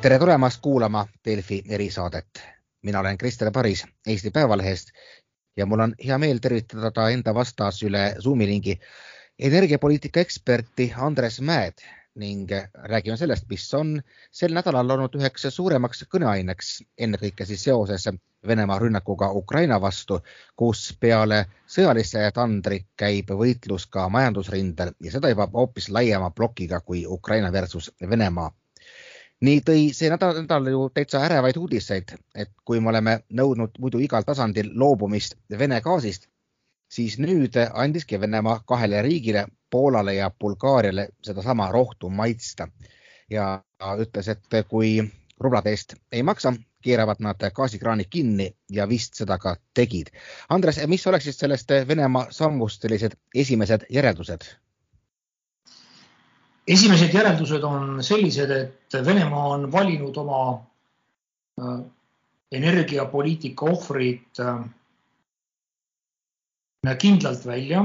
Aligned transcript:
tere 0.00 0.18
tulemast 0.18 0.62
kuulama 0.62 1.06
Delfi 1.24 1.62
erisaadet. 1.68 2.42
mina 2.82 3.00
olen 3.00 3.18
Krister 3.18 3.50
Paris 3.52 3.84
Eesti 4.06 4.30
Päevalehest 4.30 4.88
ja 5.56 5.66
mul 5.66 5.78
on 5.78 5.94
hea 6.06 6.18
meel 6.18 6.38
tervitada 6.38 7.08
enda 7.10 7.34
vastas 7.34 7.82
üle 7.82 8.14
Zoomi 8.18 8.46
ringi 8.46 8.78
energiapoliitika 9.38 10.20
eksperti 10.20 10.92
Andres 10.96 11.40
Mäed 11.40 11.84
ning 12.14 12.48
räägime 12.74 13.16
sellest, 13.16 13.44
mis 13.50 13.74
on 13.74 14.00
sel 14.30 14.56
nädalal 14.56 14.90
olnud 14.90 15.14
üheks 15.20 15.44
suuremaks 15.50 16.06
kõneaineks, 16.14 16.70
ennekõike 16.98 17.44
siis 17.44 17.64
seoses 17.68 18.08
Venemaa 18.46 18.78
rünnakuga 18.78 19.28
Ukraina 19.36 19.80
vastu, 19.80 20.22
kus 20.56 20.96
peale 21.00 21.44
sõjalise 21.66 22.24
tandrit 22.34 22.88
käib 22.96 23.34
võitlus 23.42 23.84
ka 23.86 24.08
majandusrindel 24.08 24.94
ja 25.00 25.12
seda 25.12 25.28
juba 25.28 25.48
hoopis 25.52 25.90
laiema 25.92 26.30
plokiga 26.30 26.80
kui 26.80 27.04
Ukraina 27.06 27.52
versus 27.52 27.92
Venemaa 28.00 28.50
nii 29.40 29.60
tõi 29.66 29.84
see 29.96 30.10
nädal, 30.12 30.42
nädal 30.42 30.68
ju 30.70 30.88
täitsa 30.94 31.22
ärevaid 31.26 31.56
uudiseid, 31.56 32.12
et 32.34 32.50
kui 32.64 32.80
me 32.80 32.92
oleme 32.92 33.20
nõudnud 33.40 33.78
muidu 33.80 34.00
igal 34.04 34.26
tasandil 34.26 34.72
loobumist 34.74 35.36
Vene 35.58 35.80
gaasist, 35.80 36.28
siis 36.90 37.18
nüüd 37.18 37.56
andiski 37.72 38.20
Venemaa 38.20 38.60
kahele 38.66 39.02
riigile, 39.02 39.46
Poolale 39.70 40.14
ja 40.14 40.30
Bulgaariale 40.30 41.08
sedasama 41.22 41.68
rohtu 41.72 42.08
maitsta 42.10 42.66
ja 43.30 43.62
ütles, 44.02 44.28
et 44.28 44.66
kui 44.68 44.98
rublade 45.40 45.70
eest 45.70 45.94
ei 46.12 46.22
maksa, 46.22 46.52
keeravad 46.82 47.20
nad 47.20 47.44
gaasikraanid 47.54 48.08
kinni 48.10 48.48
ja 48.72 48.88
vist 48.88 49.14
seda 49.14 49.38
ka 49.38 49.54
tegid. 49.74 50.10
Andres, 50.48 50.80
mis 50.86 51.06
oleksid 51.06 51.36
sellest 51.36 51.70
Venemaa 51.88 52.26
sammust 52.34 52.82
sellised 52.82 53.16
esimesed 53.34 53.86
järeldused? 53.90 54.48
Esimesed 56.68 57.14
järeldused 57.14 57.64
on 57.64 58.02
sellised, 58.04 58.50
et 58.50 58.98
Venemaa 59.04 59.46
on 59.54 59.72
valinud 59.72 60.16
oma 60.16 60.42
äh, 61.60 61.80
energiapoliitika 62.52 63.66
ohvrid 63.70 64.40
äh, 64.40 64.64
kindlalt 66.98 67.46
välja, 67.46 67.84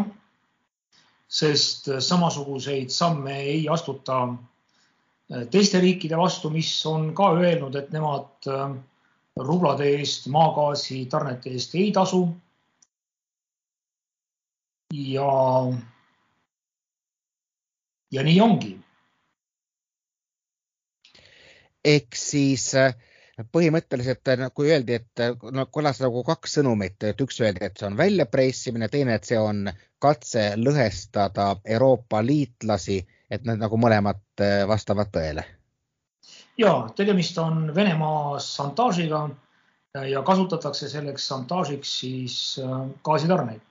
sest 1.27 1.89
samasuguseid 1.99 2.89
samme 2.89 3.37
ei 3.41 3.69
astuta 3.69 4.21
äh, 4.27 5.47
teiste 5.51 5.79
riikide 5.79 6.17
vastu, 6.17 6.49
mis 6.49 6.85
on 6.85 7.13
ka 7.15 7.33
öelnud, 7.39 7.75
et 7.75 7.91
nemad 7.95 8.51
rublade 9.35 9.87
eest 9.97 10.27
maagaasi 10.31 11.05
tarnete 11.11 11.49
eest 11.51 11.75
ei 11.75 11.91
tasu. 11.91 12.27
ja 14.95 15.27
ja 18.15 18.23
nii 18.23 18.41
ongi. 18.41 18.73
ehk 21.85 22.15
siis 22.17 22.71
äh, 22.81 22.95
põhimõtteliselt 23.53 24.31
äh, 24.31 24.47
kui 24.57 24.71
öeldi, 24.73 24.95
et 24.97 25.21
äh, 25.21 25.35
no 25.53 25.67
kõlas 25.77 25.99
nagu 26.01 26.23
kaks 26.25 26.55
sõnumit, 26.57 26.97
et 27.05 27.21
üks 27.21 27.37
öeldi, 27.43 27.67
et 27.67 27.77
see 27.77 27.85
on 27.89 27.97
väljapressimine, 27.99 28.89
teine, 28.89 29.19
et 29.19 29.27
see 29.29 29.37
on 29.37 29.67
katse 30.01 30.47
lõhestada 30.57 31.51
Euroopa 31.75 32.23
liitlasi, 32.25 32.97
et 33.29 33.45
need 33.45 33.61
nagu 33.61 33.77
mõlemad 33.77 34.23
vastavad 34.67 35.13
tõele. 35.13 35.45
ja 36.57 36.73
tegemist 36.95 37.37
on 37.37 37.69
Venemaa 37.75 38.39
šantaažiga 38.39 39.21
ja 40.09 40.21
kasutatakse 40.23 40.89
selleks 40.89 41.27
šantaažiks 41.27 41.95
siis 41.99 42.35
gaasitarneid 43.03 43.61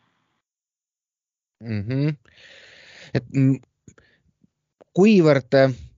mm. 1.61 1.83
-hmm. 1.89 2.17
et 3.15 3.25
kuivõrd 4.95 5.57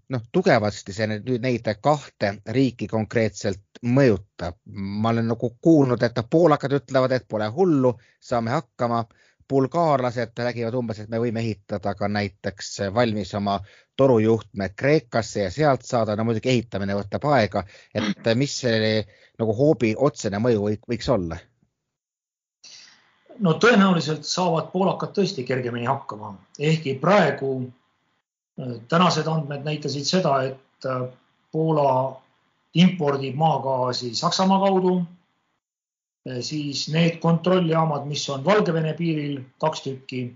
noh, 0.09 0.23
tugevasti 0.33 0.95
see 0.95 1.09
nüüd 1.11 1.43
neid 1.43 1.69
kahte 1.83 2.33
riiki 2.55 2.89
konkreetselt 2.89 3.81
mõjutab. 3.83 4.59
ma 4.67 5.11
olen 5.11 5.29
nagu 5.29 5.51
kuulnud, 5.61 6.03
et 6.03 6.19
poolakad 6.31 6.73
ütlevad, 6.81 7.13
et 7.13 7.29
pole 7.29 7.49
hullu, 7.49 7.97
saame 8.21 8.51
hakkama. 8.51 9.05
bulgaarlased 9.49 10.33
räägivad 10.43 10.75
umbes, 10.75 10.99
et 10.99 11.09
me 11.09 11.21
võime 11.23 11.39
ehitada 11.41 11.93
ka 11.95 12.09
näiteks 12.09 12.81
valmis 12.95 13.35
oma 13.35 13.61
torujuhtmed 13.97 14.73
Kreekasse 14.77 15.41
ja 15.41 15.51
sealt 15.51 15.85
saada, 15.87 16.17
no 16.17 16.25
muidugi 16.25 16.49
ehitamine 16.49 16.97
võtab 16.99 17.29
aega, 17.31 17.63
et 17.95 18.35
mis 18.35 18.57
see 18.61 19.05
nagu 19.39 19.55
hoobi 19.55 19.95
otsene 19.97 20.39
mõju 20.39 20.67
võiks 20.89 21.09
olla? 21.09 21.39
no 23.39 23.53
tõenäoliselt 23.53 24.25
saavad 24.25 24.73
poolakad 24.73 25.15
tõesti 25.15 25.45
kergemini 25.45 25.87
hakkama, 25.87 26.35
ehkki 26.59 26.95
praegu 27.01 27.73
tänased 28.89 29.27
andmed 29.27 29.65
näitasid 29.65 30.05
seda, 30.05 30.43
et 30.43 30.87
äh, 30.87 31.09
Poola 31.53 32.17
impordib 32.75 33.35
maagaasi 33.35 34.15
Saksamaa 34.15 34.59
kaudu, 34.59 34.97
äh, 34.99 36.41
siis 36.41 36.89
need 36.89 37.19
kontrolljaamad, 37.21 38.07
mis 38.07 38.29
on 38.31 38.45
Valgevene 38.45 38.95
piiril, 38.95 39.41
kaks 39.61 39.83
tükki 39.83 40.35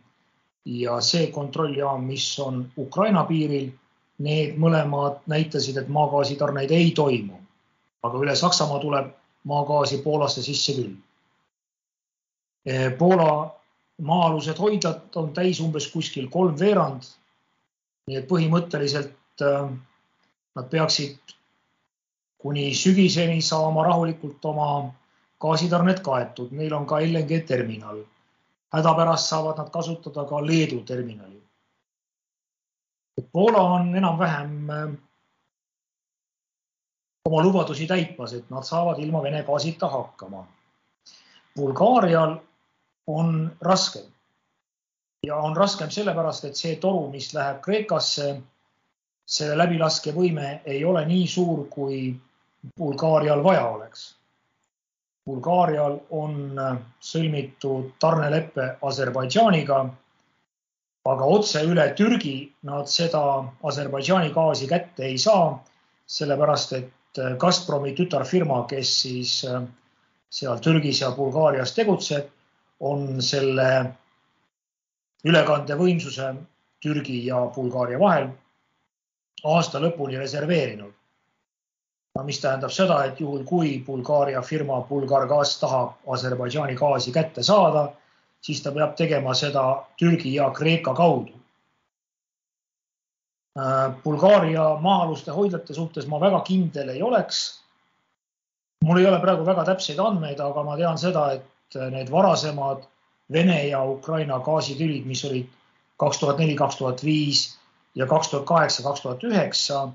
ja 0.65 1.01
see 1.01 1.31
kontrolljaam, 1.33 2.05
mis 2.05 2.39
on 2.39 2.67
Ukraina 2.79 3.25
piiril, 3.25 3.71
need 4.19 4.59
mõlemad 4.61 5.23
näitasid, 5.27 5.79
et 5.81 5.89
maagaasitarneid 5.89 6.71
ei 6.71 6.91
toimu. 6.91 7.39
aga 8.03 8.19
üle 8.19 8.33
Saksamaa 8.37 8.79
tuleb 8.81 9.09
maagaasi 9.45 9.99
Poolasse 10.03 10.43
sisse 10.43 10.73
küll. 10.73 10.93
Äh, 12.69 12.93
Poola 12.99 13.55
maa-alused 14.01 14.59
hoidlad 14.59 15.17
on 15.17 15.33
täis 15.33 15.61
umbes 15.61 15.89
kuskil 15.93 16.29
kolmveerand 16.29 17.05
nii 18.09 18.17
et 18.19 18.29
põhimõtteliselt 18.29 19.45
äh, 19.45 19.69
nad 20.57 20.71
peaksid 20.71 21.35
kuni 22.41 22.71
sügiseni 22.75 23.43
saama 23.43 23.85
rahulikult 23.85 24.45
oma 24.45 24.71
gaasitarned 25.41 26.01
kaetud, 26.05 26.53
neil 26.57 26.75
on 26.75 26.87
ka 26.87 27.01
LNG 27.01 27.45
terminal. 27.47 28.05
hädapärast 28.71 29.29
saavad 29.29 29.57
nad 29.59 29.71
kasutada 29.71 30.25
ka 30.25 30.47
Leedu 30.47 30.85
terminali. 30.87 31.43
Poola 33.33 33.63
on 33.63 33.97
enam-vähem 33.97 34.71
äh, 34.71 34.93
oma 37.25 37.43
lubadusi 37.43 37.87
täitmas, 37.87 38.33
et 38.33 38.51
nad 38.51 38.63
saavad 38.63 38.99
ilma 38.99 39.23
Vene 39.23 39.43
gaasita 39.43 39.89
hakkama. 39.89 40.47
Bulgaarial 41.57 42.37
on 43.07 43.51
raskem 43.61 44.07
ja 45.27 45.37
on 45.37 45.57
raskem 45.57 45.91
sellepärast, 45.91 46.45
et 46.45 46.57
see 46.57 46.77
toru, 46.81 47.09
mis 47.13 47.33
läheb 47.37 47.61
Kreekasse, 47.65 48.31
selle 49.31 49.57
läbilaskevõime 49.59 50.61
ei 50.67 50.85
ole 50.85 51.05
nii 51.07 51.27
suur, 51.29 51.67
kui 51.71 52.09
Bulgaarial 52.79 53.45
vaja 53.45 53.67
oleks. 53.69 54.07
Bulgaarial 55.29 55.99
on 56.17 56.57
sõlmitud 57.05 57.93
tarnelepe 58.03 58.67
Aserbaidžaaniga, 58.83 59.81
aga 61.11 61.29
otse 61.37 61.63
üle 61.69 61.85
Türgi 61.97 62.39
nad 62.67 62.89
seda 62.91 63.23
Aserbaidžaani 63.71 64.33
gaasi 64.35 64.67
kätte 64.73 65.07
ei 65.07 65.19
saa, 65.19 65.53
sellepärast 66.11 66.75
et 66.81 67.23
Gazpromi 67.39 67.93
tütarfirma, 67.95 68.65
kes 68.71 68.97
siis 69.05 69.37
seal 70.31 70.61
Türgis 70.65 71.01
ja 71.05 71.13
Bulgaarias 71.15 71.75
tegutseb, 71.77 72.27
on 72.81 73.21
selle 73.23 73.71
ülekandevõimsuse 75.25 76.35
Türgi 76.81 77.19
ja 77.27 77.41
Bulgaaria 77.55 77.99
vahel 78.01 78.31
aasta 79.45 79.81
lõpuni 79.81 80.19
reserveerinud. 80.21 80.93
no 82.17 82.23
mis 82.27 82.41
tähendab 82.43 82.73
seda, 82.75 83.05
et 83.05 83.21
juhul 83.21 83.45
kui 83.47 83.79
Bulgaaria 83.87 84.43
firma 84.43 84.81
Bulgargas 84.89 85.59
tahab 85.61 85.93
Aserbaidžaani 86.11 86.75
gaasi 86.75 87.13
kätte 87.13 87.43
saada, 87.43 87.93
siis 88.43 88.63
ta 88.63 88.73
peab 88.73 88.97
tegema 88.97 89.35
seda 89.35 89.85
Türgi 90.01 90.35
ja 90.35 90.51
Kreeka 90.51 90.95
kaudu. 90.95 91.33
Äh, 93.59 93.95
Bulgaaria 94.05 94.65
maa-aluste 94.81 95.31
hoidlate 95.31 95.75
suhtes 95.75 96.07
ma 96.07 96.21
väga 96.21 96.41
kindel 96.41 96.89
ei 96.89 97.03
oleks. 97.03 97.61
mul 98.85 98.99
ei 98.99 99.07
ole 99.07 99.21
praegu 99.21 99.45
väga 99.47 99.65
täpseid 99.65 99.99
andmeid, 100.01 100.41
aga 100.41 100.63
ma 100.65 100.77
tean 100.77 100.99
seda, 100.99 101.33
et 101.33 101.75
need 101.93 102.11
varasemad 102.11 102.87
Vene 103.33 103.67
ja 103.69 103.85
Ukraina 103.85 104.41
gaasitülid, 104.43 105.07
mis 105.07 105.25
olid 105.25 105.49
kaks 106.01 106.19
tuhat 106.19 106.39
neli, 106.39 106.57
kaks 106.59 106.77
tuhat 106.77 107.05
viis 107.05 107.45
ja 107.95 108.07
kaks 108.07 108.31
tuhat 108.31 108.47
kaheksa, 108.47 108.83
kaks 108.83 109.01
tuhat 109.01 109.25
üheksa, 109.25 109.89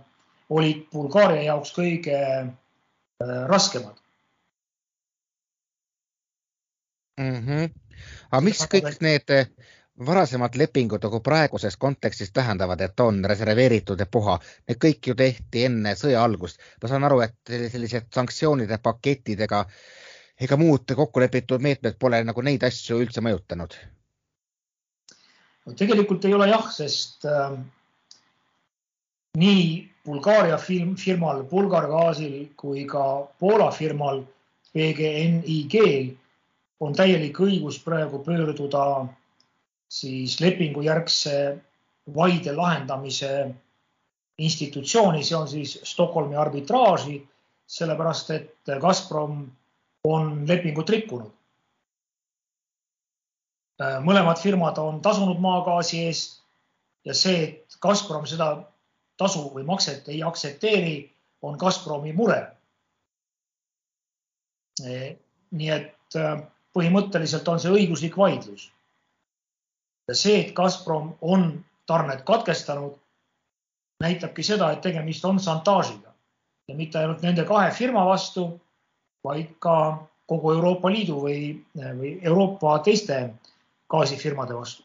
olid 0.50 0.86
Bulgaaria 0.94 1.44
jaoks 1.50 1.74
kõige 1.76 2.18
äh, 2.20 2.52
raskemad 3.50 3.98
mm. 7.20 7.40
-hmm. 7.48 7.72
aga 8.32 8.42
mis 8.46 8.62
kõik 8.72 9.02
need 9.02 9.34
äh, 9.34 9.50
varasemad 10.06 10.56
lepingud 10.56 11.04
nagu 11.04 11.20
praeguses 11.20 11.78
kontekstis 11.78 12.32
tähendavad, 12.32 12.82
et 12.82 13.00
on 13.00 13.26
reserveeritud 13.26 14.00
ja 14.00 14.06
puha, 14.06 14.40
need 14.68 14.80
kõik 14.86 15.08
ju 15.08 15.16
tehti 15.16 15.66
enne 15.66 15.96
sõja 15.96 16.24
algust. 16.24 16.60
ma 16.84 16.90
saan 16.90 17.04
aru, 17.04 17.22
et 17.22 17.56
sellised 17.72 18.12
sanktsioonide 18.14 18.78
pakettidega 18.78 19.60
äh, 19.60 20.05
ega 20.42 20.58
muud 20.60 20.92
kokkulepitud 20.96 21.64
meetmed 21.64 21.98
pole 22.00 22.22
nagu 22.28 22.44
neid 22.44 22.64
asju 22.68 23.00
üldse 23.04 23.24
mõjutanud? 23.24 23.76
no 25.66 25.74
tegelikult 25.74 26.26
ei 26.28 26.36
ole 26.38 26.50
jah, 26.52 26.68
sest 26.72 27.26
äh, 27.30 27.56
nii 29.40 29.66
Bulgaaria 30.06 30.58
film, 30.62 30.96
firmal 30.96 31.44
Bulgar 31.50 31.88
Gaasil 31.90 32.52
kui 32.56 32.86
ka 32.86 33.26
Poola 33.40 33.72
firmal 33.74 34.22
PGNIG-l 34.76 36.12
on 36.86 36.94
täielik 36.94 37.40
õigus 37.42 37.80
praegu 37.82 38.20
pöörduda 38.24 38.86
siis 39.90 40.40
lepingujärgse 40.44 41.36
vaide 42.16 42.54
lahendamise 42.54 43.32
institutsiooni, 44.38 45.24
see 45.24 45.38
on 45.38 45.48
siis 45.48 45.78
Stockholmi 45.88 46.36
arbitraaži, 46.36 47.22
sellepärast 47.66 48.32
et 48.36 48.74
Gazprom 48.82 49.46
on 50.06 50.46
lepingut 50.48 50.90
rikkunud. 50.90 51.32
mõlemad 54.06 54.40
firmad 54.40 54.78
on 54.80 55.02
tasunud 55.04 55.40
maagaasi 55.44 56.06
eest 56.08 56.38
ja 57.06 57.14
see, 57.14 57.42
et 57.44 57.78
Gazprom 57.82 58.26
seda 58.26 58.48
tasu 59.20 59.50
või 59.54 59.66
makset 59.68 60.08
ei 60.08 60.22
aktsepteeri, 60.24 60.96
on 61.42 61.58
Gazpromi 61.58 62.14
mure. 62.14 62.42
nii 65.52 65.70
et 65.72 66.16
äh, 66.20 66.40
põhimõtteliselt 66.76 67.48
on 67.48 67.60
see 67.60 67.72
õiguslik 67.72 68.18
vaidlus. 68.18 68.72
ja 70.08 70.16
see, 70.16 70.40
et 70.40 70.54
Gazprom 70.56 71.14
on 71.22 71.66
tarned 71.88 72.24
katkestanud, 72.24 72.98
näitabki 74.04 74.44
seda, 74.44 74.72
et 74.72 74.82
tegemist 74.82 75.26
on 75.26 75.40
šantaažiga 75.40 76.12
ja 76.68 76.76
mitte 76.76 77.00
ainult 77.00 77.22
nende 77.22 77.46
kahe 77.46 77.72
firma 77.72 78.06
vastu, 78.06 78.60
vaid 79.26 79.56
ka 79.60 79.76
kogu 80.30 80.56
Euroopa 80.56 80.90
Liidu 80.94 81.20
või, 81.26 81.40
või 81.76 82.16
Euroopa 82.22 82.80
teiste 82.86 83.20
gaasifirmade 83.92 84.56
vastu. 84.58 84.84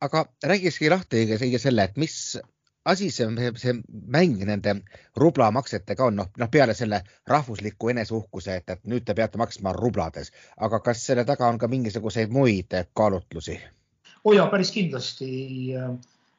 aga 0.00 0.24
räägikski 0.44 0.88
lahti 0.88 1.26
kõige 1.28 1.58
selle, 1.60 1.84
et 1.84 1.96
mis 2.00 2.38
asi 2.84 3.10
see, 3.10 3.52
see 3.60 3.74
mäng 4.08 4.40
nende 4.48 4.74
rublamaksetega 5.20 6.06
on, 6.08 6.16
noh, 6.22 6.30
noh 6.40 6.50
peale 6.50 6.74
selle 6.74 7.02
rahvusliku 7.28 7.90
eneseuhkuse, 7.92 8.56
et, 8.56 8.70
et 8.70 8.86
nüüd 8.88 9.04
te 9.04 9.14
peate 9.14 9.38
maksma 9.38 9.74
rublades, 9.76 10.32
aga 10.56 10.80
kas 10.84 11.04
selle 11.10 11.24
taga 11.28 11.48
on 11.48 11.58
ka 11.58 11.68
mingisuguseid 11.68 12.32
muid 12.32 12.76
kaalutlusi? 12.96 13.58
oo 14.24 14.32
oh 14.32 14.36
jaa, 14.36 14.48
päris 14.52 14.70
kindlasti. 14.72 15.74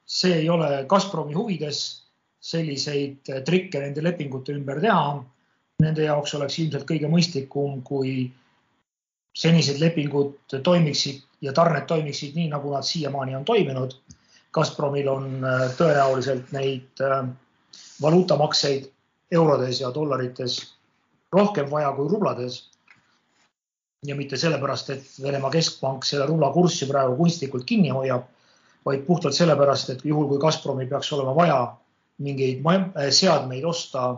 see 0.06 0.33
ei 0.36 0.50
ole 0.50 0.86
Gazpromi 0.89 1.33
huvides 1.33 1.77
selliseid 2.42 3.30
trikke 3.45 3.80
nende 3.80 4.04
lepingute 4.04 4.54
ümber 4.54 4.81
teha. 4.81 5.21
Nende 5.81 6.06
jaoks 6.06 6.36
oleks 6.38 6.60
ilmselt 6.62 6.88
kõige 6.89 7.10
mõistlikum, 7.10 7.81
kui 7.83 8.30
senised 9.38 9.80
lepingud 9.80 10.60
toimiksid 10.63 11.22
ja 11.42 11.54
tarned 11.57 11.88
toimiksid 11.89 12.36
nii, 12.36 12.50
nagu 12.51 12.74
nad 12.74 12.86
siiamaani 12.86 13.36
on 13.36 13.45
toiminud 13.48 13.95
Gazpromil 14.54 15.07
on 15.07 15.28
äh, 15.48 15.69
tõenäoliselt 15.80 16.51
neid 16.51 17.04
äh, 17.04 17.24
valuutamakseid 18.01 18.89
eurodes 19.31 19.80
ja 19.80 19.94
dollarites 19.95 20.57
rohkem 21.31 21.69
vaja 21.72 21.94
kui 21.95 22.12
rublades. 22.12 22.68
ja 24.06 24.16
mitte 24.18 24.38
sellepärast, 24.38 24.89
et 24.89 25.10
Venemaa 25.22 25.51
keskpank 25.54 26.06
selle 26.06 26.25
rubla 26.25 26.48
kurssi 26.51 26.88
praegu 26.89 27.13
kunstlikult 27.19 27.68
kinni 27.69 27.92
hoiab, 27.94 28.24
vaid 28.86 29.04
puhtalt 29.06 29.36
sellepärast, 29.38 29.89
et 29.94 30.00
juhul 30.06 30.25
kui 30.28 30.39
Gazpromil 30.42 30.89
peaks 30.89 31.12
olema 31.13 31.36
vaja 31.38 31.60
mingeid 32.18 32.66
äh, 32.66 33.10
seadmeid 33.10 33.63
osta 33.63 34.16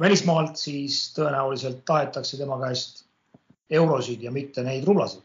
välismaalt, 0.00 0.58
siis 0.60 1.06
tõenäoliselt 1.16 1.78
tahetakse 1.88 2.36
tema 2.36 2.58
käest 2.60 3.06
eurosid 3.70 4.20
ja 4.20 4.32
mitte 4.32 4.60
neid 4.62 4.84
rublasid. 4.84 5.22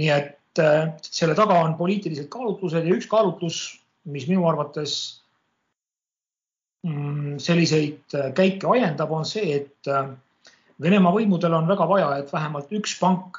nii 0.00 0.08
et 0.14 0.36
Äh, 0.58 0.92
selle 1.02 1.34
taga 1.36 1.58
on 1.64 1.74
poliitilised 1.76 2.28
kaalutlused 2.32 2.86
ja 2.86 2.96
üks 2.96 3.08
kaalutlus, 3.10 3.58
mis 4.08 4.26
minu 4.28 4.46
arvates 4.48 4.94
mm, 6.86 7.36
selliseid 7.42 8.16
äh, 8.16 8.30
käike 8.36 8.68
ajendab, 8.70 9.12
on 9.12 9.26
see, 9.28 9.60
et 9.60 9.90
äh, 9.90 10.14
Venemaa 10.80 11.14
võimudel 11.14 11.54
on 11.56 11.68
väga 11.68 11.86
vaja, 11.88 12.08
et 12.20 12.32
vähemalt 12.32 12.72
üks 12.76 12.98
pank 13.00 13.38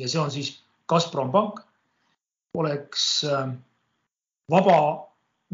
ja 0.00 0.08
see 0.12 0.20
on 0.20 0.32
siis 0.32 0.50
Gazprom 0.92 1.30
pank, 1.32 1.62
oleks 2.56 3.24
vaba 4.52 4.76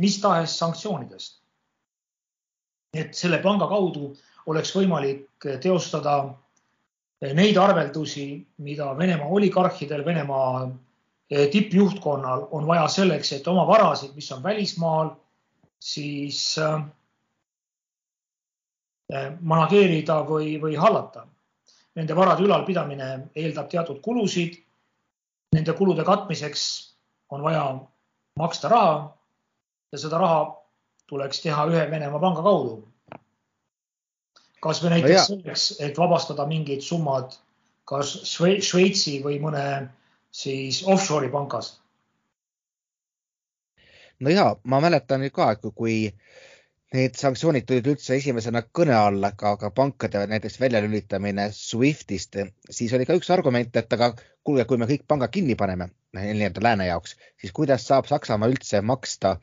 mis 0.03 0.17
tahes 0.21 0.57
sanktsioonidest. 0.59 1.39
Et 2.93 3.15
selle 3.17 3.39
panga 3.43 3.69
kaudu 3.71 4.13
oleks 4.47 4.73
võimalik 4.77 5.47
teostada 5.63 6.17
neid 7.23 7.57
arveldusi, 7.57 8.27
mida 8.59 8.91
Venemaa 8.99 9.29
oligarhidel, 9.31 10.05
Venemaa 10.05 10.67
eh, 11.31 11.47
tippjuhtkonnal 11.51 12.49
on 12.51 12.67
vaja 12.67 12.89
selleks, 12.91 13.33
et 13.33 13.49
oma 13.49 13.67
varasid, 13.69 14.15
mis 14.17 14.33
on 14.35 14.43
välismaal, 14.43 15.15
siis 15.83 16.59
manageerida 19.41 20.23
või, 20.29 20.57
või 20.61 20.77
hallata. 20.79 21.27
Nende 21.97 22.17
varade 22.17 22.45
ülalpidamine 22.47 23.09
eeldab 23.37 23.69
teatud 23.71 24.01
kulusid. 24.05 24.57
Nende 25.53 25.75
kulude 25.77 26.05
katmiseks 26.05 26.63
on 27.31 27.43
vaja 27.45 27.65
maksta 28.41 28.71
raha 28.73 28.95
ja 29.93 30.01
seda 30.01 30.21
raha 30.23 30.47
tuleks 31.13 31.45
teha 31.45 31.69
ühe 31.69 31.85
Venemaa 31.91 32.21
panga 32.23 32.43
kaudu 32.45 32.81
kasvõi 34.63 34.93
näiteks 34.95 35.19
no 35.19 35.37
selleks, 35.37 35.65
et 35.83 35.99
vabastada 35.99 36.47
mingid 36.49 36.85
summad 36.87 37.35
kas 37.89 38.13
Šveitsi 38.31 39.19
või 39.25 39.41
mõne 39.43 39.65
siis 40.33 40.83
offshore'i 40.89 41.31
pangas. 41.33 41.75
no 44.21 44.31
ja 44.31 44.53
ma 44.65 44.81
mäletan 44.81 45.25
ka, 45.35 45.55
kui 45.75 45.97
need 46.95 47.17
sanktsioonid 47.19 47.67
tulid 47.67 47.89
üldse 47.91 48.15
esimesena 48.21 48.63
kõne 48.79 48.95
alla, 48.95 49.33
aga 49.33 49.57
ka 49.57 49.71
pankade 49.75 50.27
näiteks 50.31 50.61
väljalülitamine 50.61 51.49
SWIFTist, 51.57 52.39
siis 52.71 52.93
oli 52.93 53.09
ka 53.09 53.17
üks 53.19 53.33
argument, 53.35 53.77
et 53.77 53.93
aga 53.93 54.13
kuulge, 54.45 54.65
kui 54.69 54.79
me 54.79 54.87
kõik 54.87 55.07
pangad 55.09 55.33
kinni 55.35 55.57
paneme 55.59 55.91
nii-öelda 56.15 56.63
lääne 56.63 56.87
jaoks, 56.87 57.17
siis 57.41 57.53
kuidas 57.57 57.87
saab 57.89 58.07
Saksamaa 58.07 58.53
üldse 58.53 58.83
maksta 58.85 59.39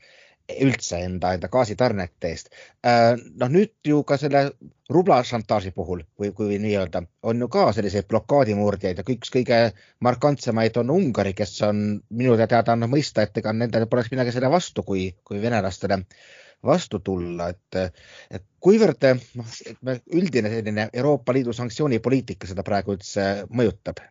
üldse 0.65 0.99
enda, 1.05 1.33
enda 1.37 1.49
gaasitarnete 1.51 2.31
eest. 2.31 2.51
Noh, 2.83 3.51
nüüd 3.51 3.73
ju 3.85 4.01
ka 4.07 4.17
selle 4.21 4.49
rubla 4.89 5.19
šantaaži 5.27 5.71
puhul 5.75 6.01
või 6.19 6.31
kui 6.35 6.57
nii-öelda 6.61 7.03
on 7.29 7.43
ju 7.43 7.47
ka 7.53 7.67
selliseid 7.77 8.07
blokaadimurdjaid 8.09 9.01
ja 9.01 9.05
üks 9.15 9.31
kõige 9.33 9.61
markantsemaid 10.05 10.77
on 10.81 10.93
Ungari, 10.95 11.35
kes 11.37 11.55
on 11.67 11.83
minu 12.09 12.37
teada 12.39 12.73
andnud 12.73 12.91
mõista, 12.95 13.25
et 13.25 13.37
ega 13.41 13.53
nendel 13.53 13.87
poleks 13.91 14.11
midagi 14.13 14.33
selle 14.35 14.51
vastu, 14.51 14.83
kui, 14.83 15.09
kui 15.23 15.41
venelastele 15.41 16.01
vastu 16.65 16.99
tulla, 16.99 17.49
et, 17.53 17.99
et 18.31 18.45
kuivõrd 18.59 19.05
noh, 19.39 19.99
üldine 20.17 20.51
selline 20.51 20.89
Euroopa 20.93 21.35
Liidu 21.35 21.53
sanktsioonipoliitika 21.55 22.49
seda 22.49 22.65
praegu 22.67 22.97
üldse 22.97 23.29
mõjutab? 23.53 24.01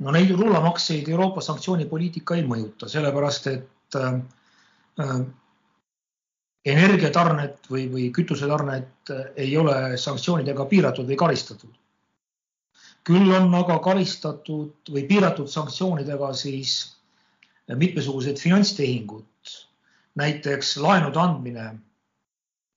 no 0.00 0.14
neid 0.14 0.30
rullamakseid 0.32 1.08
Euroopa 1.12 1.42
sanktsioonipoliitika 1.44 2.38
ei 2.38 2.46
mõjuta, 2.48 2.88
sellepärast 2.88 3.50
et 3.52 3.66
Äh, 3.94 4.14
äh, 5.00 5.20
energiatarned 6.70 7.70
või, 7.72 7.86
või 7.90 8.10
kütusetarned 8.14 9.10
äh, 9.10 9.22
ei 9.46 9.56
ole 9.56 9.96
sanktsioonidega 9.98 10.66
piiratud 10.70 11.08
või 11.08 11.18
karistatud. 11.18 11.74
küll 13.08 13.32
on 13.32 13.54
aga 13.56 13.78
karistatud 13.80 14.90
või 14.92 15.06
piiratud 15.08 15.48
sanktsioonidega 15.48 16.32
siis 16.36 16.74
mitmesugused 17.66 18.38
finantstehingud. 18.38 19.26
näiteks 20.14 20.76
laenude 20.76 21.18
andmine 21.18 21.66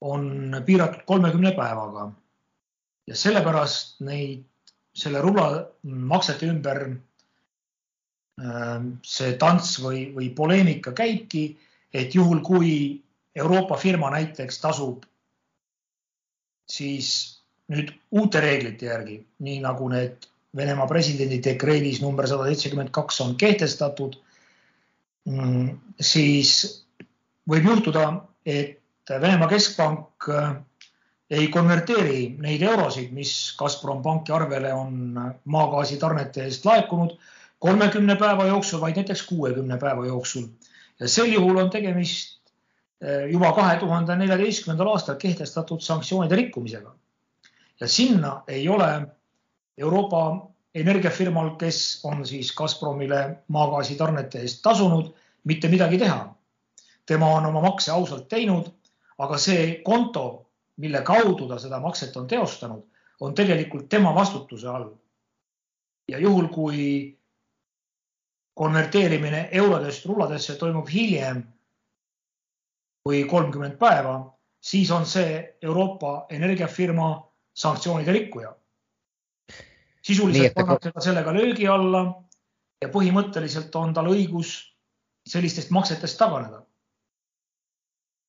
on 0.01 0.55
piiratud 0.65 1.03
kolmekümne 1.05 1.51
päevaga 1.51 2.11
ja 3.07 3.15
sellepärast 3.15 3.99
neid, 3.99 4.45
selle 4.95 5.21
rubla 5.21 5.67
maksete 5.83 6.47
ümber 6.47 6.87
see 8.37 9.33
tants 9.37 9.77
või, 9.81 10.07
või 10.15 10.29
poleemika 10.35 10.91
käibki, 10.97 11.57
et 11.93 12.15
juhul, 12.15 12.41
kui 12.41 13.01
Euroopa 13.35 13.77
firma 13.77 14.09
näiteks 14.13 14.59
tasub 14.61 15.05
siis 16.69 17.09
nüüd 17.73 17.91
uute 18.11 18.41
reeglite 18.41 18.89
järgi, 18.89 19.17
nii 19.39 19.59
nagu 19.63 19.89
need 19.93 20.29
Venemaa 20.53 20.85
presidendi 20.85 21.39
dekreedis 21.41 21.97
number 22.03 22.27
sada 22.29 22.45
seitsekümmend 22.45 22.91
kaks 22.93 23.15
on 23.23 23.31
kehtestatud, 23.41 24.19
mm, 25.25 25.71
siis 25.97 26.83
võib 27.49 27.65
juhtuda, 27.71 28.03
et 28.45 29.09
Venemaa 29.09 29.49
keskpank 29.49 30.29
äh, 30.29 30.51
ei 31.33 31.47
konverteeri 31.49 32.35
neid 32.37 32.61
eurosid, 32.61 33.09
mis 33.17 33.31
Gazprom 33.57 34.03
panki 34.05 34.33
arvele 34.35 34.73
on 34.77 35.17
maagaasitarnete 35.43 36.45
eest 36.45 36.65
laekunud 36.69 37.17
kolmekümne 37.63 38.15
päeva 38.19 38.45
jooksul, 38.45 38.81
vaid 38.81 38.97
näiteks 38.99 39.21
kuuekümne 39.27 39.77
päeva 39.79 40.05
jooksul. 40.05 40.47
ja 40.99 41.07
sel 41.07 41.31
juhul 41.31 41.57
on 41.57 41.69
tegemist 41.69 42.41
eh, 43.01 43.31
juba 43.31 43.51
kahe 43.55 43.77
tuhande 43.79 44.15
neljateistkümnendal 44.19 44.91
aastal 44.91 45.15
kehtestatud 45.15 45.79
sanktsioonide 45.81 46.35
rikkumisega. 46.35 46.95
ja 47.79 47.87
sinna 47.87 48.43
ei 48.47 48.69
ole 48.69 49.07
Euroopa 49.77 50.51
energiafirmal, 50.75 51.55
kes 51.55 52.01
on 52.03 52.25
siis 52.27 52.51
Gazpromile 52.55 53.23
maagaasitarnete 53.47 54.43
eest 54.43 54.61
tasunud, 54.61 55.13
mitte 55.43 55.67
midagi 55.67 55.97
teha. 55.97 56.35
tema 57.05 57.31
on 57.37 57.45
oma 57.45 57.61
makse 57.61 57.91
ausalt 57.91 58.27
teinud, 58.27 58.67
aga 59.17 59.37
see 59.37 59.81
konto, 59.85 60.45
mille 60.77 61.01
kaudu 61.01 61.47
ta 61.47 61.59
seda 61.59 61.79
makset 61.79 62.17
on 62.17 62.27
teostanud, 62.27 62.83
on 63.19 63.35
tegelikult 63.35 63.89
tema 63.89 64.15
vastutuse 64.15 64.67
all. 64.67 64.89
ja 66.11 66.19
juhul, 66.19 66.47
kui 66.47 66.79
konverteerimine 68.53 69.49
eurodest 69.51 70.05
rulladesse 70.05 70.55
toimub 70.55 70.87
hiljem 70.93 71.43
kui 73.03 73.23
kolmkümmend 73.27 73.77
päeva, 73.77 74.37
siis 74.61 74.91
on 74.91 75.05
see 75.05 75.57
Euroopa 75.61 76.25
energiafirma 76.29 77.31
sanktsioonide 77.55 78.11
rikkuja. 78.11 78.55
sisuliselt 80.01 80.53
pannakse 80.53 80.91
ta 80.91 81.01
sellega 81.01 81.33
löögi 81.33 81.67
alla 81.67 82.23
ja 82.81 82.89
põhimõtteliselt 82.91 83.75
on 83.75 83.93
tal 83.93 84.07
õigus 84.11 84.53
sellistest 85.29 85.69
maksetest 85.69 86.17
taganeda. 86.17 86.63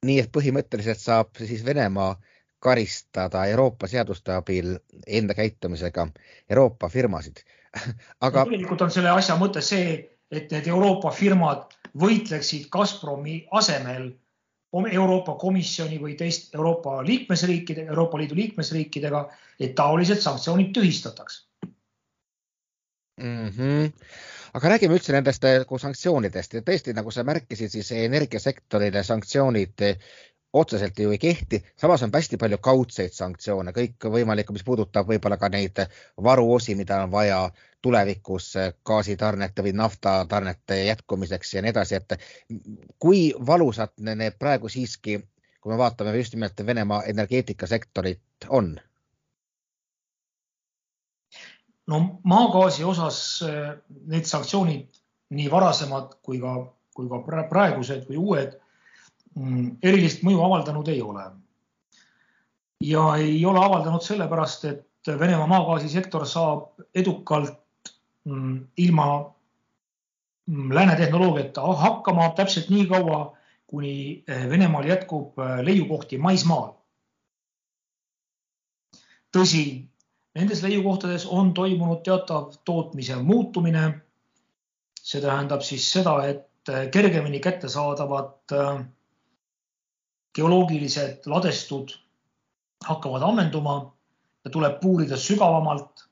nii 0.07 0.19
et 0.21 0.31
põhimõtteliselt 0.33 0.99
saab 1.00 1.37
siis 1.38 1.64
Venemaa 1.64 2.16
karistada 2.59 3.45
Euroopa 3.47 3.87
seaduste 3.87 4.33
abil 4.33 4.78
enda 5.07 5.35
käitumisega 5.35 6.09
Euroopa 6.50 6.88
firmasid 6.88 7.45
aga. 8.26 8.45
tegelikult 8.45 8.83
on 8.83 8.90
selle 8.90 9.11
asja 9.11 9.37
mõte 9.40 9.62
see, 9.64 10.13
et 10.31 10.50
need 10.52 10.69
Euroopa 10.69 11.11
firmad 11.11 11.73
võitleksid 12.00 12.69
Gazpromi 12.73 13.45
asemel 13.52 14.11
Euroopa 14.75 15.37
Komisjoni 15.38 16.00
või 16.02 16.16
teist 16.19 16.54
Euroopa 16.54 16.99
liikmesriikide, 17.07 17.85
Euroopa 17.87 18.19
Liidu 18.19 18.35
liikmesriikidega, 18.35 19.21
et 19.61 19.75
taolised 19.78 20.19
sanktsioonid 20.25 20.73
tühistataks 20.75 21.45
mm. 23.23 23.49
-hmm. 23.49 23.93
aga 24.54 24.69
räägime 24.75 24.99
üldse 24.99 25.14
nendest 25.14 25.47
nagu 25.47 25.78
sanktsioonidest 25.78 26.59
ja 26.59 26.62
tõesti, 26.66 26.95
nagu 26.95 27.11
sa 27.11 27.25
märkisid, 27.25 27.71
siis 27.71 27.93
energiasektorile 27.93 29.02
sanktsioonid 29.02 29.87
otseselt 30.54 30.99
ju 30.99 31.11
ei 31.11 31.18
kehti, 31.18 31.64
samas 31.76 32.02
on 32.02 32.11
hästi 32.14 32.38
palju 32.38 32.58
kaudseid 32.62 33.12
sanktsioone, 33.12 33.73
kõikvõimalikku, 33.75 34.54
mis 34.54 34.64
puudutab 34.64 35.08
võib-olla 35.11 35.37
ka 35.37 35.50
neid 35.50 35.82
varuosi, 36.23 36.76
mida 36.78 37.00
on 37.02 37.11
vaja 37.11 37.40
tulevikus 37.82 38.52
gaasitarnete 38.87 39.66
või 39.66 39.75
naftatarnete 39.76 40.78
jätkumiseks 40.84 41.54
ja 41.54 41.62
nii 41.62 41.75
edasi, 41.75 41.99
et 41.99 42.16
kui 43.02 43.26
valusad 43.46 43.92
need 43.99 44.38
praegu 44.38 44.70
siiski, 44.70 45.18
kui 45.61 45.73
me 45.73 45.78
vaatame 45.78 46.16
just 46.16 46.34
nimelt 46.38 46.66
Venemaa 46.66 47.02
energeetikasektorit, 47.11 48.49
on? 48.49 48.76
no 51.87 52.20
maagaasi 52.23 52.84
osas 52.84 53.18
eh, 53.42 53.73
need 54.06 54.25
sanktsioonid, 54.25 55.00
nii 55.34 55.50
varasemad 55.50 56.14
kui 56.23 56.38
ka, 56.40 56.54
kui 56.94 57.11
ka 57.11 57.25
praegused 57.50 58.06
või 58.08 58.23
uued 58.23 58.61
erilist 59.83 60.23
mõju 60.23 60.43
avaldanud 60.47 60.88
ei 60.88 61.03
ole. 61.03 61.25
ja 62.85 63.17
ei 63.17 63.45
ole 63.47 63.64
avaldanud 63.64 64.03
sellepärast, 64.03 64.64
et 64.64 64.88
Venemaa 65.07 65.47
maagaasisektor 65.47 66.26
saab 66.26 66.81
edukalt 66.95 67.59
mm, 68.25 68.67
ilma 68.76 69.07
mm, 70.47 70.73
lääne 70.75 70.97
tehnoloogiata 70.97 71.62
hakkama 71.62 72.29
täpselt 72.37 72.71
nii 72.71 72.87
kaua, 72.87 73.37
kuni 73.67 74.25
eh, 74.29 74.49
Venemaal 74.50 74.88
jätkub 74.88 75.38
eh, 75.38 75.61
leiukohti 75.64 76.19
maismaal. 76.19 76.73
tõsi, 79.35 79.83
nendes 80.38 80.62
leiukohtades 80.62 81.25
on 81.26 81.55
toimunud 81.55 82.05
teatav 82.07 82.53
tootmise 82.64 83.17
muutumine. 83.17 84.00
see 85.03 85.21
tähendab 85.21 85.61
siis 85.61 85.93
seda, 85.93 86.17
et 86.25 86.69
eh, 86.69 86.91
kergemini 86.91 87.41
kättesaadavad 87.41 88.55
geoloogilised 90.35 91.26
ladestud 91.31 91.95
hakkavad 92.85 93.23
ammenduma 93.23 93.76
ja 94.45 94.50
tuleb 94.50 94.81
puurida 94.81 95.17
sügavamalt, 95.17 96.05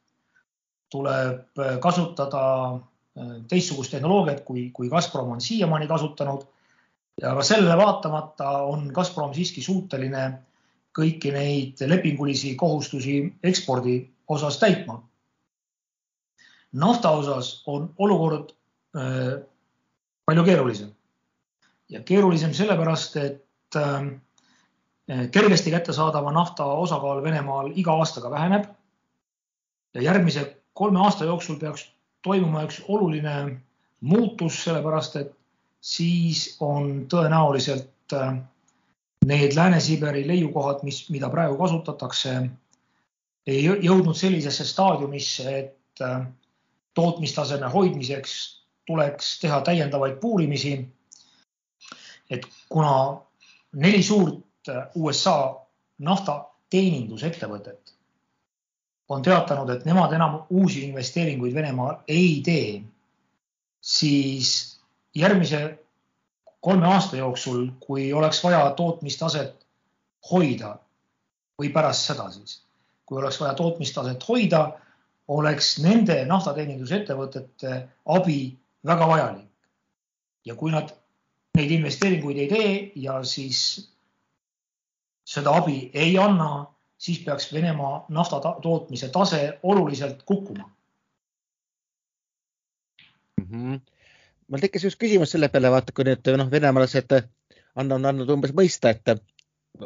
tuleb 0.91 1.59
äh, 1.59 1.79
kasutada 1.81 2.45
äh, 2.75 3.35
teistsugust 3.49 3.91
tehnoloogiat, 3.91 4.41
kui, 4.45 4.71
kui 4.71 4.89
Gazprom 4.89 5.33
on 5.33 5.41
siiamaani 5.41 5.89
kasutanud. 5.89 6.47
ja 7.21 7.35
ka 7.35 7.43
sellele 7.43 7.77
vaatamata 7.77 8.51
on 8.65 8.89
Gazprom 8.95 9.35
siiski 9.35 9.63
suuteline 9.63 10.23
kõiki 10.97 11.33
neid 11.33 11.81
lepingulisi 11.87 12.55
kohustusi 12.57 13.35
ekspordi 13.43 13.97
osas 14.29 14.59
täitma. 14.59 15.03
nafta 16.73 17.11
osas 17.11 17.63
on 17.67 17.95
olukord 17.99 18.55
äh, 18.97 19.45
palju 20.25 20.45
keerulisem 20.45 20.93
ja 21.89 22.01
keerulisem 22.01 22.55
sellepärast, 22.55 23.17
et 23.17 23.45
Ähm, 23.77 24.09
äh, 25.11 25.29
kergesti 25.31 25.71
kättesaadava 25.71 26.33
nafta 26.33 26.65
osakaal 26.65 27.23
Venemaal 27.23 27.73
iga 27.75 27.93
aastaga 27.93 28.31
väheneb. 28.31 28.65
ja 29.95 30.03
järgmise 30.03 30.57
kolme 30.73 31.01
aasta 31.01 31.25
jooksul 31.25 31.57
peaks 31.61 31.93
toimuma 32.23 32.63
üks 32.65 32.79
oluline 32.89 33.61
muutus, 34.01 34.65
sellepärast 34.65 35.17
et 35.17 35.33
siis 35.81 36.57
on 36.61 37.07
tõenäoliselt 37.13 38.15
äh, 38.17 38.39
need 39.27 39.57
Lääne-Siberi 39.57 40.27
leiukohad, 40.27 40.83
mis, 40.83 41.05
mida 41.11 41.31
praegu 41.31 41.59
kasutatakse, 41.59 42.35
ei 43.47 43.65
jõudnud 43.65 44.17
sellisesse 44.19 44.65
staadiumisse, 44.65 45.59
et 45.59 46.03
äh, 46.03 46.27
tootmistaseme 46.95 47.69
hoidmiseks 47.69 48.35
tuleks 48.87 49.39
teha 49.41 49.61
täiendavaid 49.61 50.19
puurimisi. 50.21 50.89
et 52.31 52.47
kuna 52.69 53.21
neli 53.73 54.03
suurt 54.03 54.69
äh, 54.69 54.87
USA 54.95 55.67
naftateenindusettevõtet 55.99 57.95
on 59.09 59.23
teatanud, 59.23 59.71
et 59.71 59.85
nemad 59.85 60.13
enam 60.17 60.43
uusi 60.51 60.87
investeeringuid 60.89 61.55
Venemaal 61.55 61.99
ei 62.09 62.41
tee, 62.45 62.83
siis 63.81 64.79
järgmise 65.15 65.79
kolme 66.61 66.87
aasta 66.87 67.17
jooksul, 67.17 67.67
kui 67.81 68.13
oleks 68.13 68.45
vaja 68.45 68.71
tootmistaset 68.79 69.67
hoida 70.31 70.77
või 71.61 71.73
pärast 71.75 72.09
seda 72.09 72.31
siis, 72.31 72.63
kui 73.07 73.19
oleks 73.19 73.41
vaja 73.41 73.55
tootmistaset 73.59 74.25
hoida, 74.29 74.63
oleks 75.29 75.77
nende 75.83 76.23
naftateenindusettevõtete 76.29 77.75
abi 78.17 78.41
väga 78.87 79.09
vajalik. 79.09 79.49
ja 80.45 80.55
kui 80.59 80.71
nad 80.71 80.89
neid 81.59 81.71
investeeringuid 81.77 82.39
ei 82.43 82.49
tee 82.49 82.93
ja 83.05 83.19
siis 83.29 83.59
seda 85.33 85.55
abi 85.61 85.91
ei 85.95 86.15
anna, 86.19 86.67
siis 86.99 87.21
peaks 87.25 87.53
Venemaa 87.53 88.07
nafta 88.09 88.41
tootmise 88.63 89.09
tase 89.09 89.59
oluliselt 89.63 90.23
kukkuma 90.23 90.71
mm. 93.41 93.47
-hmm. 93.51 93.81
mul 94.49 94.61
tekkis 94.65 94.85
just 94.85 95.01
küsimus 95.01 95.31
selle 95.31 95.49
peale, 95.49 95.71
vaata, 95.71 95.93
kui 95.93 96.05
nüüd 96.05 96.33
noh, 96.37 96.51
venemaalased 96.51 97.19
on 97.77 97.93
andnud 97.93 98.31
umbes 98.31 98.53
mõista, 98.57 98.91
et 98.91 99.09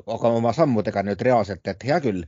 aga 0.07 0.29
oma 0.29 0.53
sammudega 0.53 1.03
nüüd 1.03 1.21
reaalselt, 1.21 1.67
et 1.67 1.85
hea 1.85 2.01
küll 2.01 2.23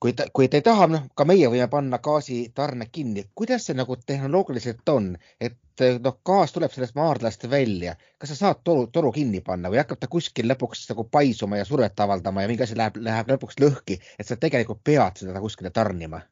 kui 0.00 0.12
ta, 0.16 0.26
kui 0.32 0.48
ta 0.48 0.56
ei 0.56 0.64
taha, 0.64 0.86
noh, 0.88 1.02
ka 1.14 1.26
meie 1.28 1.48
võime 1.52 1.66
panna 1.70 1.98
gaasitarne 2.02 2.86
kinni. 2.92 3.26
kuidas 3.34 3.66
see 3.68 3.76
nagu 3.76 3.96
tehnoloogiliselt 4.06 4.88
on, 4.88 5.12
et 5.40 5.84
noh, 6.04 6.16
gaas 6.26 6.52
tuleb 6.52 6.72
sellest 6.72 6.96
maardlast 6.96 7.44
välja, 7.50 7.94
kas 8.18 8.32
sa 8.32 8.38
saad 8.38 8.62
toru, 8.64 8.86
toru 8.92 9.12
kinni 9.12 9.42
panna 9.44 9.70
või 9.72 9.80
hakkab 9.82 10.00
ta 10.00 10.08
kuskil 10.10 10.48
lõpuks 10.48 10.86
nagu 10.90 11.04
paisuma 11.04 11.60
ja 11.60 11.68
survet 11.68 12.00
avaldama 12.00 12.42
ja 12.42 12.50
mingi 12.50 12.64
asi 12.64 12.78
läheb, 12.80 12.96
läheb 13.04 13.32
lõpuks 13.34 13.60
lõhki, 13.60 14.00
et 14.18 14.26
sa 14.26 14.40
tegelikult 14.40 14.82
pead 14.84 15.20
seda 15.24 15.40
kuskile 15.40 15.70
tarnima? 15.70 16.22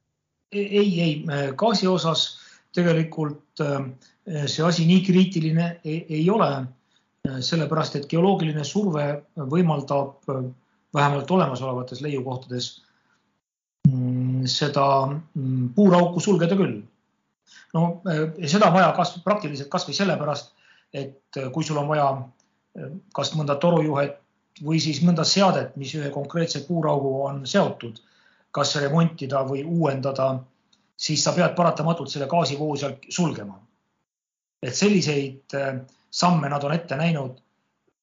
ei, 0.52 1.00
ei, 1.00 1.24
gaasi 1.60 1.86
osas 1.86 2.22
tegelikult 2.72 3.60
äh, 3.60 3.84
see 4.46 4.64
asi 4.64 4.86
nii 4.88 5.02
kriitiline 5.04 5.68
ei, 5.84 6.06
ei 6.08 6.24
ole, 6.30 6.50
sellepärast 7.44 7.98
et 7.98 8.08
geoloogiline 8.08 8.64
surve 8.64 9.08
võimaldab 9.36 10.32
äh, 10.32 10.44
vähemalt 10.94 11.30
olemasolevates 11.30 12.00
leiukohtades 12.00 12.70
seda 14.52 14.84
mm, 15.08 15.72
puurauku 15.76 16.20
sulgeda 16.20 16.56
küll. 16.56 16.80
no 17.74 17.84
eh, 18.10 18.46
seda 18.48 18.70
on 18.70 18.76
vaja 18.78 18.92
kas 18.96 19.14
praktiliselt 19.24 19.70
kasvõi 19.72 19.96
sellepärast, 19.96 20.52
et 20.92 21.36
eh, 21.36 21.50
kui 21.54 21.64
sul 21.64 21.80
on 21.80 21.88
vaja 21.88 22.08
eh, 22.18 22.90
kas 23.14 23.34
mõnda 23.36 23.58
torujuhet 23.60 24.18
või 24.64 24.80
siis 24.82 25.02
mõnda 25.06 25.24
seadet, 25.28 25.76
mis 25.76 25.94
ühe 25.94 26.10
konkreetse 26.10 26.64
puuraugu 26.66 27.12
on 27.28 27.44
seotud, 27.46 28.00
kas 28.50 28.74
remontida 28.82 29.44
või 29.46 29.62
uuendada, 29.62 30.32
siis 30.98 31.22
sa 31.22 31.34
pead 31.36 31.54
paratamatult 31.54 32.10
selle 32.10 32.26
gaasivoo 32.26 32.76
seal 32.76 32.96
sulgema. 33.08 33.60
et 34.62 34.74
selliseid 34.74 35.54
samme 36.10 36.48
nad 36.48 36.64
on 36.64 36.72
ette 36.74 36.96
näinud 36.96 37.36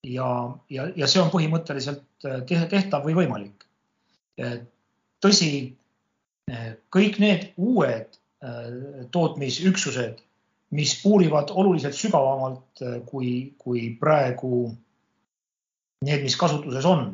ja, 0.08 0.28
ja, 0.70 0.86
ja 0.96 1.08
see 1.08 1.20
on 1.20 1.32
põhimõtteliselt 1.34 2.06
tehtav 2.48 3.04
või 3.04 3.18
võimalik 3.18 3.66
tõsi, 5.26 5.50
kõik 6.94 7.20
need 7.20 7.50
uued 7.58 8.18
äh, 8.46 9.08
tootmisüksused, 9.12 10.22
mis 10.76 10.96
puurivad 11.02 11.52
oluliselt 11.52 11.98
sügavamalt 11.98 12.84
äh, 12.84 13.00
kui, 13.10 13.56
kui 13.62 13.90
praegu 14.00 14.70
need, 16.06 16.22
mis 16.24 16.38
kasutuses 16.38 16.86
on. 16.86 17.08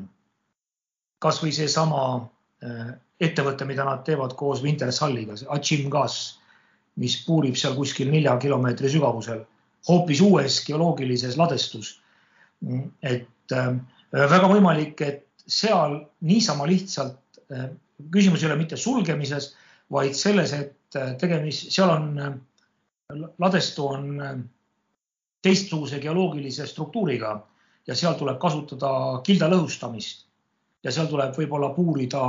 kasvõi 1.21 1.51
seesama 1.53 2.03
ettevõte, 3.21 3.65
mida 3.69 3.83
nad 3.85 3.99
teevad 4.05 4.33
koos 4.37 4.63
Wintersalliga, 4.65 5.35
see 5.37 5.49
Achim 5.53 5.89
Gas, 5.93 6.39
mis 6.97 7.19
puurib 7.25 7.53
seal 7.57 7.75
kuskil 7.77 8.09
nelja 8.09 8.33
kilomeetri 8.41 8.89
sügavusel, 8.89 9.43
hoopis 9.87 10.21
uues 10.25 10.57
geoloogilises 10.65 11.37
ladestus. 11.37 11.99
et 13.01 13.53
äh, 13.53 13.69
väga 14.11 14.49
võimalik, 14.49 15.01
et 15.01 15.27
seal 15.47 16.01
niisama 16.21 16.65
lihtsalt 16.69 17.39
küsimus 18.11 18.43
ei 18.43 18.49
ole 18.49 18.59
mitte 18.59 18.77
sulgemises, 18.77 19.51
vaid 19.91 20.15
selles, 20.17 20.53
et 20.53 20.97
äh, 20.99 21.13
tegemist, 21.19 21.69
seal 21.73 21.91
on, 21.93 22.41
ladestu 23.39 23.87
on 23.91 24.43
teistsuguse 25.43 25.99
geoloogilise 25.99 26.67
struktuuriga 26.69 27.35
ja 27.87 27.95
seal 27.97 28.15
tuleb 28.15 28.37
kasutada 28.39 29.21
kilda 29.25 29.49
lõhustamist 29.51 30.27
ja 30.83 30.93
seal 30.93 31.09
tuleb 31.11 31.35
võib-olla 31.35 31.73
puurida 31.75 32.21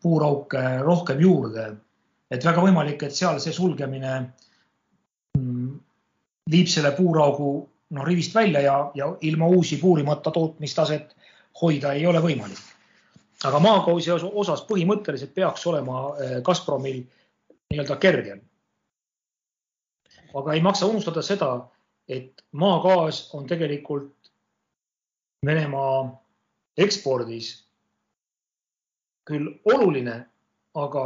puurauke 0.00 0.60
rohkem 0.84 1.20
juurde. 1.20 1.76
et 2.30 2.44
väga 2.44 2.62
võimalik, 2.62 3.02
et 3.02 3.14
seal 3.14 3.40
see 3.42 3.52
sulgemine 3.52 4.12
mm, 5.34 5.70
viib 6.50 6.68
selle 6.70 6.92
puuraugu 6.94 7.48
noh 7.90 8.06
rivist 8.06 8.34
välja 8.34 8.60
ja, 8.62 8.76
ja 8.94 9.08
ilma 9.20 9.48
uusi 9.50 9.76
puurimata 9.76 10.30
tootmistaset 10.30 11.16
hoida 11.60 11.92
ei 11.92 12.06
ole 12.06 12.22
võimalik. 12.22 12.60
Aga 13.44 13.60
maagaasi 13.64 14.12
osas 14.12 14.62
põhimõtteliselt 14.68 15.34
peaks 15.34 15.66
olema 15.66 16.02
eh, 16.20 16.38
Gazpromil 16.44 17.02
nii-öelda 17.70 17.96
kergem. 17.96 18.40
aga 20.34 20.52
ei 20.54 20.60
maksa 20.62 20.86
unustada 20.86 21.22
seda, 21.22 21.66
et 22.08 22.44
maagaas 22.52 23.30
on 23.34 23.46
tegelikult 23.46 24.14
Venemaa 25.46 26.20
ekspordis 26.76 27.64
küll 29.24 29.46
oluline, 29.64 30.16
aga 30.74 31.04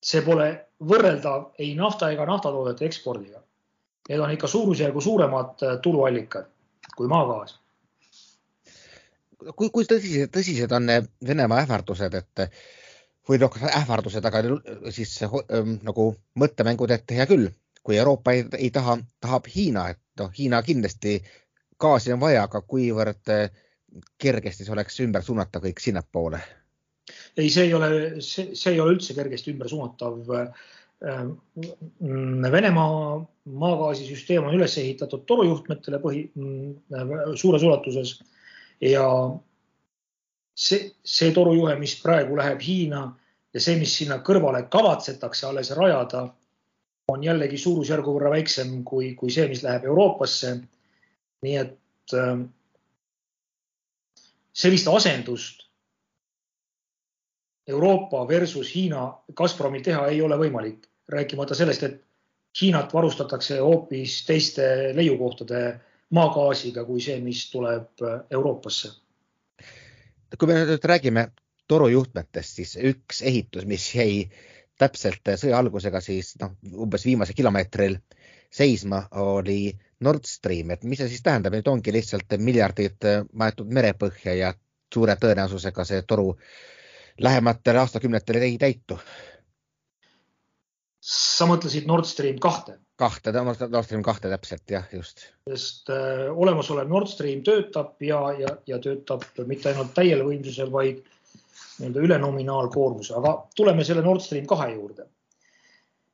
see 0.00 0.22
pole 0.24 0.46
võrreldav 0.80 1.50
ei 1.60 1.74
nafta 1.78 2.10
ega 2.12 2.26
naftatoodete 2.28 2.86
ekspordiga. 2.88 3.42
Need 4.08 4.20
on 4.20 4.32
ikka 4.32 4.48
suurusjärgu 4.48 5.00
suuremad 5.00 5.62
äh, 5.62 5.76
tuluallikad 5.82 6.48
kui 6.96 7.08
maagaas. 7.08 7.58
Kui, 9.56 9.70
kui 9.74 9.88
tõsised, 9.88 10.32
tõsised 10.34 10.72
on 10.76 10.88
Venemaa 11.26 11.64
ähvardused, 11.64 12.16
et 12.20 12.44
või 13.28 13.40
noh, 13.40 13.60
ähvardused, 13.70 14.24
aga 14.24 14.42
siis 14.92 15.14
ähm, 15.24 15.78
nagu 15.84 16.10
mõttemängud, 16.40 16.92
et 16.94 17.16
hea 17.16 17.28
küll, 17.30 17.48
kui 17.84 17.96
Euroopa 18.00 18.34
ei, 18.36 18.44
ei 18.58 18.70
taha, 18.74 18.98
tahab 19.20 19.48
Hiina, 19.54 19.88
et 19.94 20.02
noh, 20.20 20.32
Hiina 20.34 20.62
kindlasti 20.64 21.18
gaasi 21.80 22.12
on 22.14 22.20
vaja, 22.20 22.44
aga 22.48 22.60
kuivõrd 22.64 23.32
äh, 23.32 23.48
kergesti 24.18 24.66
see 24.66 24.74
oleks 24.74 25.00
ümber 25.04 25.24
suunata 25.24 25.62
kõik 25.62 25.80
sinnapoole 25.80 26.42
ei, 27.36 27.50
see 27.50 27.66
ei 27.68 27.74
ole, 27.74 27.90
see, 28.24 28.54
see 28.56 28.74
ei 28.74 28.80
ole 28.82 28.96
üldse 28.96 29.16
kergesti 29.16 29.52
ümber 29.54 29.70
suunatav. 29.70 30.34
Ähm, 31.04 31.34
Venemaa 32.54 33.18
maagaasisüsteem 33.60 34.46
on 34.46 34.56
üles 34.56 34.76
ehitatud 34.80 35.26
torujuhtmetele 35.28 36.00
põhi, 36.00 36.22
mm, 36.32 37.34
suures 37.40 37.66
ulatuses 37.66 38.16
ja 38.80 39.06
see, 40.54 40.90
see 41.04 41.32
torujuhe, 41.34 41.76
mis 41.78 41.96
praegu 42.02 42.36
läheb 42.36 42.62
Hiina 42.62 43.04
ja 43.54 43.60
see, 43.60 43.76
mis 43.78 43.94
sinna 43.98 44.20
kõrvale 44.26 44.64
kavatsetakse 44.70 45.46
alles 45.46 45.70
rajada, 45.76 46.26
on 47.08 47.24
jällegi 47.24 47.58
suurusjärgu 47.60 48.14
võrra 48.16 48.32
väiksem 48.32 48.78
kui, 48.84 49.12
kui 49.14 49.30
see, 49.30 49.48
mis 49.48 49.62
läheb 49.62 49.84
Euroopasse. 49.84 50.56
nii 51.44 51.56
et 51.60 52.12
ähm, 52.16 52.46
sellist 54.52 54.88
asendust 54.88 55.66
Euroopa 57.68 58.22
versus 58.28 58.70
Hiina 58.74 59.02
Gazpromi 59.36 59.82
teha 59.82 60.06
ei 60.08 60.22
ole 60.22 60.36
võimalik, 60.40 60.88
rääkimata 61.08 61.54
sellest, 61.54 61.82
et 61.82 62.00
Hiinat 62.60 62.92
varustatakse 62.94 63.58
hoopis 63.58 64.20
teiste 64.26 64.66
leiukohtade 64.94 65.80
maagaasiga 66.14 66.84
kui 66.88 67.02
see, 67.02 67.20
mis 67.20 67.46
tuleb 67.52 68.04
Euroopasse. 68.30 68.92
kui 70.38 70.50
me 70.50 70.58
nüüd 70.66 70.84
räägime 70.90 71.28
torujuhtmetest, 71.70 72.58
siis 72.58 72.76
üks 72.76 73.22
ehitus, 73.22 73.64
mis 73.70 73.86
jäi 73.94 74.24
täpselt 74.78 75.30
sõja 75.38 75.58
algusega 75.58 76.00
siis 76.02 76.34
noh, 76.40 76.56
umbes 76.74 77.06
viimasel 77.06 77.36
kilomeetril 77.38 77.98
seisma, 78.54 79.04
oli 79.22 79.72
Nord 80.04 80.26
Stream, 80.28 80.70
et 80.74 80.84
mis 80.84 81.00
see 81.00 81.10
siis 81.12 81.22
tähendab, 81.22 81.54
nüüd 81.54 81.68
ongi 81.70 81.94
lihtsalt 81.94 82.36
miljardid 82.38 83.06
maetud 83.32 83.70
merepõhja 83.70 84.34
ja 84.38 84.52
suure 84.94 85.16
tõenäosusega 85.18 85.86
see 85.86 86.02
toru 86.06 86.34
lähematel 87.18 87.78
aastakümnetel 87.82 88.42
ei 88.42 88.58
täitu. 88.58 88.98
sa 91.04 91.46
mõtlesid 91.46 91.86
Nord 91.86 92.06
Stream 92.08 92.38
kahte? 92.40 92.78
Kahte, 93.00 93.32
Nord 93.34 93.86
Stream 93.86 94.04
kahte 94.06 94.30
täpselt 94.30 94.70
jah, 94.70 94.86
just. 94.92 95.26
sest 95.50 95.90
äh, 95.92 96.28
olemasolev 96.30 96.88
Nord 96.90 97.10
Stream 97.10 97.42
töötab 97.46 97.98
ja, 98.02 98.20
ja, 98.38 98.54
ja 98.70 98.78
töötab 98.82 99.26
mitte 99.48 99.72
ainult 99.72 99.94
täiel 99.96 100.22
võimsusel, 100.26 100.70
vaid 100.72 101.02
nii-öelda 101.80 102.04
üle 102.06 102.18
nominaalkoormuse, 102.22 103.16
aga 103.18 103.34
tuleme 103.58 103.84
selle 103.86 104.04
Nord 104.06 104.22
Stream 104.22 104.46
kahe 104.50 104.70
juurde 104.76 105.08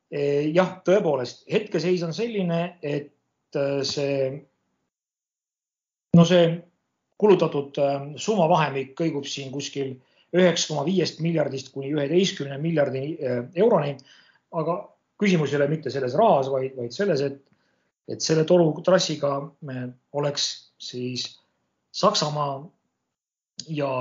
e,. 0.09 0.49
jah, 0.55 0.79
tõepoolest 0.87 1.45
hetkeseis 1.51 2.03
on 2.07 2.15
selline, 2.17 2.61
et 2.81 3.59
äh, 3.59 3.81
see, 3.87 4.31
no 6.17 6.25
see 6.27 6.47
kulutatud 7.21 7.77
äh, 7.77 7.99
summavahemik 8.17 8.95
kõigub 8.97 9.29
siin 9.29 9.53
kuskil 9.53 9.99
üheksa 10.33 10.71
koma 10.71 10.87
viiest 10.87 11.19
miljardist 11.21 11.69
kuni 11.75 11.91
üheteistkümne 11.93 12.57
miljardi 12.61 13.05
äh, 13.19 13.43
euroni. 13.61 13.97
aga 14.51 14.73
küsimus 15.21 15.53
ei 15.53 15.59
ole 15.59 15.69
mitte 15.71 15.93
selles 15.93 16.15
rahas, 16.17 16.49
vaid, 16.51 16.73
vaid 16.77 16.95
selles, 16.95 17.21
et, 17.25 17.37
et 18.09 18.23
selle 18.23 18.45
torutrassiga 18.49 19.37
oleks 20.17 20.49
siis 20.81 21.27
Saksamaa 21.91 22.55
ja, 23.75 23.91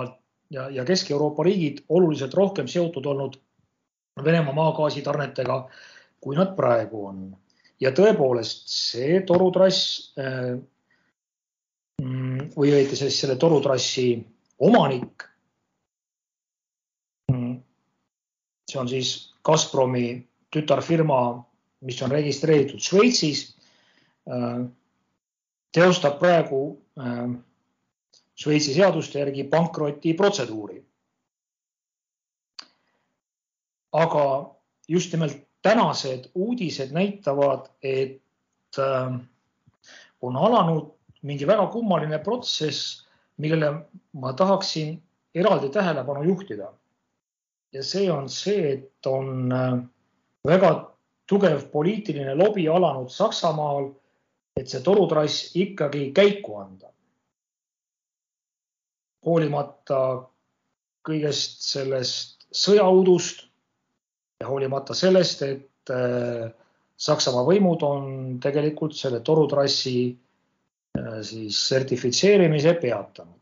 ja, 0.50 0.68
ja 0.70 0.85
Kesk-Euroopa 0.87 1.44
riigid 1.46 1.85
oluliselt 1.88 2.35
rohkem 2.38 2.68
seotud 2.70 3.06
olnud 3.06 3.38
Venemaa 4.24 4.52
maagaasitarnetega, 4.52 5.56
kui 6.20 6.37
nad 6.37 6.52
praegu 6.56 7.06
on. 7.09 7.22
ja 7.80 7.88
tõepoolest 7.96 8.68
see 8.68 9.22
torutrass 9.24 10.11
äh, 10.20 10.59
mm, 12.02 12.50
või 12.56 12.74
õieti 12.74 12.98
siis 12.98 13.16
selle 13.22 13.38
torutrassi 13.40 14.11
omanik 14.61 15.30
see 18.70 18.80
on 18.80 18.88
siis 18.88 19.11
Gazpromi 19.44 20.28
tütarfirma, 20.54 21.20
mis 21.86 22.00
on 22.02 22.12
registreeritud 22.12 22.82
Šveitsis, 22.82 23.44
äh, 24.28 24.64
teostab 25.72 26.18
praegu 26.20 26.62
äh, 27.00 27.28
Šveitsi 28.40 28.74
seaduste 28.74 29.20
järgi 29.20 29.44
pankrotiprotseduuri. 29.50 30.84
aga 33.92 34.24
just 34.88 35.12
nimelt 35.12 35.40
tänased 35.62 36.28
uudised 36.34 36.92
näitavad, 36.94 37.66
et 37.82 38.78
äh, 38.78 39.18
on 40.22 40.36
alanud 40.36 40.92
mingi 41.22 41.46
väga 41.46 41.66
kummaline 41.66 42.18
protsess, 42.22 43.06
millele 43.36 43.72
ma 44.12 44.32
tahaksin 44.32 45.02
eraldi 45.34 45.68
tähelepanu 45.74 46.22
juhtida 46.22 46.70
ja 47.72 47.82
see 47.82 48.10
on 48.12 48.28
see, 48.28 48.72
et 48.72 49.06
on 49.06 49.52
äh, 49.52 49.78
väga 50.46 50.70
tugev 51.29 51.66
poliitiline 51.72 52.35
lobi 52.35 52.66
alanud 52.68 53.11
Saksamaal, 53.12 53.90
et 54.57 54.68
see 54.68 54.83
torutrass 54.85 55.50
ikkagi 55.57 56.11
käiku 56.16 56.57
anda. 56.61 56.87
hoolimata 59.20 59.96
kõigest 61.05 61.61
sellest 61.61 62.46
sõjaudust 62.57 63.42
ja 64.40 64.46
hoolimata 64.48 64.94
sellest, 64.96 65.42
et 65.42 65.92
äh, 65.92 66.48
Saksamaa 66.96 67.44
võimud 67.44 67.85
on 67.85 68.07
tegelikult 68.40 68.96
selle 68.96 69.20
torutrassi 69.20 70.09
äh, 70.09 71.20
siis 71.20 71.61
sertifitseerimise 71.68 72.72
peatanud 72.81 73.40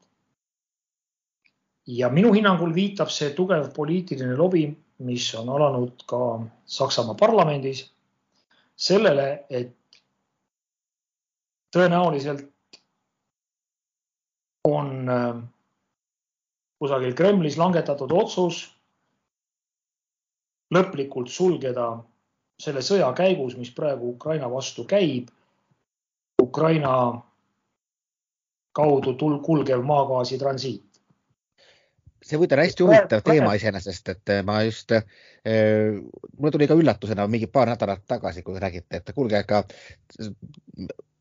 ja 1.88 2.11
minu 2.12 2.32
hinnangul 2.34 2.74
viitab 2.74 3.11
see 3.12 3.30
tugev 3.37 3.70
poliitiline 3.76 4.37
lobi, 4.37 4.66
mis 4.98 5.34
on 5.34 5.48
alanud 5.48 6.02
ka 6.06 6.40
Saksamaa 6.66 7.14
parlamendis, 7.14 7.84
sellele, 8.76 9.44
et 9.50 9.76
tõenäoliselt 11.74 12.48
on 14.64 15.08
äh, 15.08 15.38
kusagil 16.78 17.14
Kremlis 17.14 17.56
langetatud 17.58 18.12
otsus 18.12 18.64
lõplikult 20.74 21.30
sulgeda 21.32 21.88
selle 22.61 22.82
sõja 22.82 23.08
käigus, 23.16 23.56
mis 23.56 23.70
praegu 23.74 24.12
Ukraina 24.16 24.50
vastu 24.50 24.84
käib, 24.84 25.30
Ukraina 26.42 26.92
kaudu 28.74 29.14
tul-, 29.18 29.40
kulgev 29.42 29.82
maagaasi 29.87 30.38
transiit. 30.38 30.88
See 32.28 32.40
muide 32.40 32.56
on 32.56 32.62
hästi 32.62 32.86
huvitav 32.86 33.24
teema 33.26 33.54
iseenesest, 33.58 34.14
et 34.14 34.32
ma 34.46 34.60
just 34.66 34.92
äh,, 34.96 35.04
mulle 36.38 36.54
tuli 36.54 36.68
ka 36.70 36.76
üllatusena 36.78 37.26
mingi 37.30 37.48
paar 37.52 37.72
nädalat 37.72 38.04
tagasi, 38.08 38.44
kui 38.46 38.60
räägite, 38.60 39.00
et 39.00 39.14
kuulge, 39.16 39.40
aga 39.40 39.62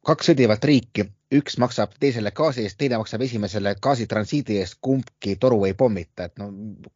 kaks 0.08 0.30
sõdivat 0.32 0.64
riiki, 0.68 1.08
üks 1.36 1.58
maksab 1.60 1.96
teisele 2.00 2.32
gaasi 2.36 2.64
eest, 2.64 2.78
teine 2.80 3.00
maksab 3.02 3.24
esimesele 3.26 3.76
gaasitransiidi 3.84 4.60
eest, 4.62 4.78
kumbki 4.84 5.36
toru 5.42 5.64
ei 5.68 5.76
pommita, 5.80 6.30
et 6.30 6.38
no 6.40 6.52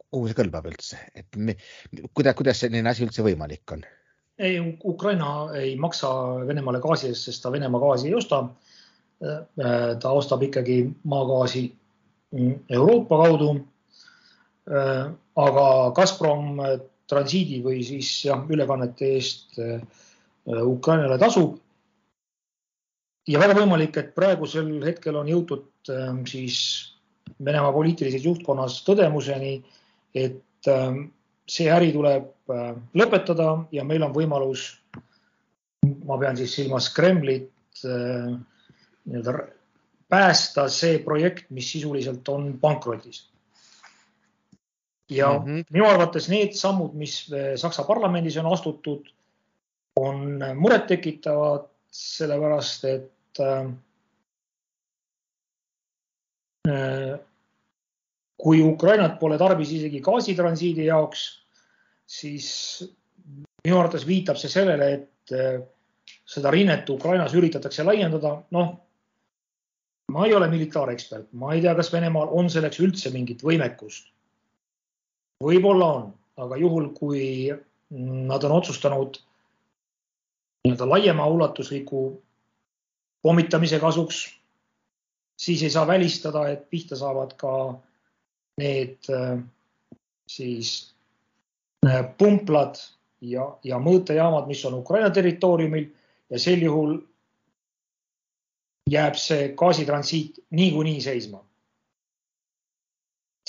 kuhu 0.08 0.30
see 0.30 0.38
kõlbab 0.38 0.70
üldse, 0.72 1.00
et 1.16 1.40
me, 1.40 1.58
kuidas, 2.14 2.38
kuidas 2.40 2.64
selline 2.64 2.92
asi 2.92 3.08
üldse 3.08 3.26
võimalik 3.26 3.76
on? 3.76 3.84
ei, 4.42 4.78
Ukraina 4.86 5.52
ei 5.60 5.76
maksa 5.78 6.10
Venemaale 6.48 6.80
gaasi 6.82 7.12
eest, 7.12 7.28
sest 7.28 7.44
ta 7.44 7.52
Venemaa 7.52 7.82
gaasi 7.82 8.10
ei 8.10 8.16
osta. 8.18 8.46
ta 10.02 10.12
ostab 10.18 10.42
ikkagi 10.42 10.76
maagaasi 11.04 11.60
Euroopa 12.70 13.18
kaudu. 13.18 13.52
Aga 14.68 15.66
Gazprom 15.98 16.60
transiidi 17.10 17.62
või 17.66 17.82
siis 17.84 18.10
jah, 18.28 18.44
ülekannete 18.46 19.08
eest 19.18 19.58
Ukrainale 20.46 21.18
tasub 21.20 21.56
ja 23.28 23.42
väga 23.42 23.56
võimalik, 23.58 23.98
et 23.98 24.14
praegusel 24.14 24.70
hetkel 24.86 25.18
on 25.18 25.32
jõutud 25.32 25.92
siis 26.30 26.60
Venemaa 27.42 27.74
poliitilises 27.74 28.26
juhtkonnas 28.28 28.84
tõdemuseni, 28.86 29.56
et 30.14 30.70
see 31.52 31.72
äri 31.72 31.92
tuleb 31.96 32.52
äh, 32.52 32.76
lõpetada 32.98 33.56
ja 33.76 33.86
meil 33.88 34.06
on 34.06 34.14
võimalus, 34.16 34.68
ma 36.08 36.20
pean 36.22 36.38
siis 36.40 36.54
silmas 36.56 36.92
Kremlit 36.96 37.84
äh, 37.88 38.32
nii-öelda 39.10 39.48
päästa 40.12 40.68
see 40.72 41.00
projekt, 41.04 41.50
mis 41.56 41.72
sisuliselt 41.72 42.28
on 42.30 42.54
pankrotis. 42.62 43.26
Ja 45.12 45.32
mm 45.34 45.46
-hmm. 45.46 45.66
minu 45.70 45.86
arvates 45.88 46.30
need 46.32 46.54
sammud, 46.56 46.94
mis 46.96 47.28
äh, 47.34 47.56
Saksa 47.56 47.84
parlamendis 47.84 48.38
on 48.38 48.48
astutud, 48.54 49.06
on 50.00 50.40
murettekitavad 50.56 51.68
sellepärast 51.92 52.86
et 52.86 53.40
äh, 53.40 53.72
kui 58.38 58.62
Ukrainat 58.62 59.20
pole 59.20 59.38
tarvis 59.38 59.72
isegi 59.72 60.00
gaasitransiidi 60.02 60.86
jaoks, 60.86 61.44
siis 62.08 62.48
minu 63.66 63.80
arvates 63.80 64.08
viitab 64.08 64.38
see 64.38 64.50
sellele, 64.50 64.94
et 64.94 65.30
seda 66.26 66.52
rinnet 66.52 66.90
Ukrainas 66.90 67.34
üritatakse 67.38 67.84
laiendada. 67.84 68.42
noh, 68.52 68.72
ma 70.12 70.26
ei 70.28 70.34
ole 70.36 70.48
militaarekspert, 70.52 71.30
ma 71.34 71.54
ei 71.56 71.62
tea, 71.64 71.76
kas 71.76 71.92
Venemaal 71.94 72.32
on 72.38 72.50
selleks 72.52 72.82
üldse 72.84 73.12
mingit 73.14 73.44
võimekust. 73.46 74.10
Võib-olla 75.42 75.88
on, 75.98 76.10
aga 76.42 76.58
juhul, 76.62 76.92
kui 76.98 77.52
nad 77.92 78.44
on 78.48 78.56
otsustanud 78.56 79.20
nii-öelda 80.66 80.88
laiema 80.88 81.26
ulatusliku 81.28 82.04
pommitamise 83.22 83.80
kasuks, 83.80 84.24
siis 85.38 85.64
ei 85.64 85.74
saa 85.74 85.88
välistada, 85.88 86.48
et 86.50 86.70
pihta 86.70 86.96
saavad 86.96 87.34
ka 87.38 87.54
need 88.62 89.10
äh, 89.10 89.40
siis 90.30 90.94
äh, 91.88 92.06
pumplad 92.18 92.80
ja, 93.22 93.48
ja 93.64 93.80
mõõtejaamad, 93.82 94.48
mis 94.50 94.64
on 94.66 94.80
Ukraina 94.82 95.10
territooriumil 95.14 95.90
ja 96.30 96.40
sel 96.40 96.64
juhul 96.66 97.00
jääb 98.92 99.18
see 99.20 99.52
gaasitransiit 99.58 100.42
niikuinii 100.58 101.02
seisma. 101.02 101.42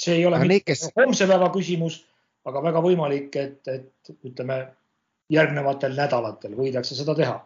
See 0.03 0.19
ei 0.19 0.27
ole 0.27 0.41
mitte 0.43 0.73
kes... 0.73 0.89
homse 0.97 1.27
päeva 1.31 1.49
küsimus, 1.55 2.03
aga 2.49 2.63
väga 2.65 2.83
võimalik, 2.85 3.37
et, 3.39 3.69
et 3.71 4.15
ütleme 4.27 4.59
järgnevatel 5.33 5.95
nädalatel 5.97 6.57
võidakse 6.59 6.99
seda 6.99 7.15
teha. 7.19 7.37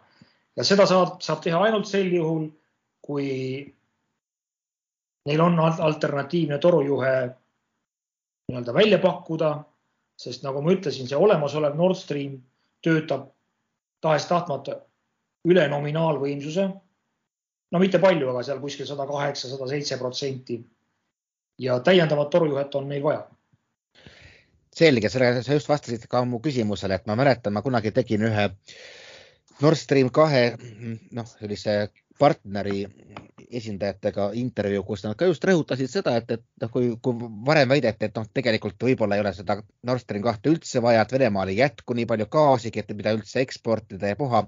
ja 0.57 0.65
seda 0.65 0.87
saab, 0.89 1.19
saab 1.21 1.43
teha 1.43 1.59
ainult 1.67 1.89
sel 1.89 2.09
juhul, 2.13 2.47
kui 3.05 3.27
neil 5.27 5.43
on 5.43 5.59
alternatiivne 5.59 6.57
torujuhe 6.63 7.13
nii-öelda 8.47 8.73
välja 8.73 8.99
pakkuda, 9.03 9.51
sest 10.17 10.43
nagu 10.43 10.61
ma 10.63 10.73
ütlesin, 10.73 11.07
see 11.07 11.19
olemasolev 11.19 11.75
Nord 11.75 11.99
Stream 11.99 12.39
töötab 12.85 13.27
tahes-tahtmata 14.01 14.79
üle 15.47 15.67
nominaalvõimsuse. 15.71 16.67
no 17.71 17.79
mitte 17.83 17.99
palju, 17.99 18.29
aga 18.31 18.43
seal 18.47 18.59
kuskil 18.63 18.87
sada 18.87 19.05
kaheksa, 19.07 19.49
sada 19.51 19.67
seitse 19.67 19.97
protsenti. 19.99 20.61
Ja 21.57 21.79
täiendavat 21.79 22.29
torujuhet 22.29 22.75
on 22.75 22.89
neil 22.89 23.03
vaja. 23.03 23.27
Selge, 24.77 25.09
sellega 25.09 25.41
sa 25.41 25.57
just 25.57 25.69
vastasid 25.69 26.05
ka 26.09 26.21
mu 26.25 26.39
küsimusele, 26.39 26.99
et 26.99 27.07
ma 27.09 27.15
mäletan, 27.17 27.53
ma 27.53 27.63
kunagi 27.65 27.91
tegin 27.91 28.27
ühe 28.29 28.49
Nord 29.61 29.79
Stream 29.79 30.11
kahe 30.13 30.51
noh, 31.17 31.25
sellise 31.39 31.87
partneri 32.19 32.83
esindajatega 33.57 34.31
intervjuu, 34.37 34.83
kus 34.85 35.05
nad 35.05 35.15
ka 35.17 35.29
just 35.29 35.45
rõhutasid 35.47 35.89
seda, 35.89 36.17
et, 36.19 36.29
et 36.35 36.43
noh, 36.61 36.69
kui, 36.73 36.91
kui 37.01 37.29
varem 37.47 37.71
väideti, 37.71 38.09
et 38.09 38.19
noh, 38.19 38.27
tegelikult 38.33 38.83
võib-olla 38.83 39.17
ei 39.17 39.23
ole 39.23 39.31
seda 39.33 39.57
Nord 39.87 40.03
Stream 40.03 40.25
kahte 40.25 40.51
üldse 40.51 40.83
vaja, 40.83 41.05
et 41.05 41.15
Venemaal 41.15 41.53
ei 41.53 41.61
jätku 41.61 41.95
nii 41.97 42.05
palju 42.09 42.27
gaasigi, 42.33 42.83
et 42.83 42.93
mida 42.97 43.15
üldse 43.17 43.41
eksportida 43.41 44.11
ja 44.11 44.19
puha, 44.19 44.43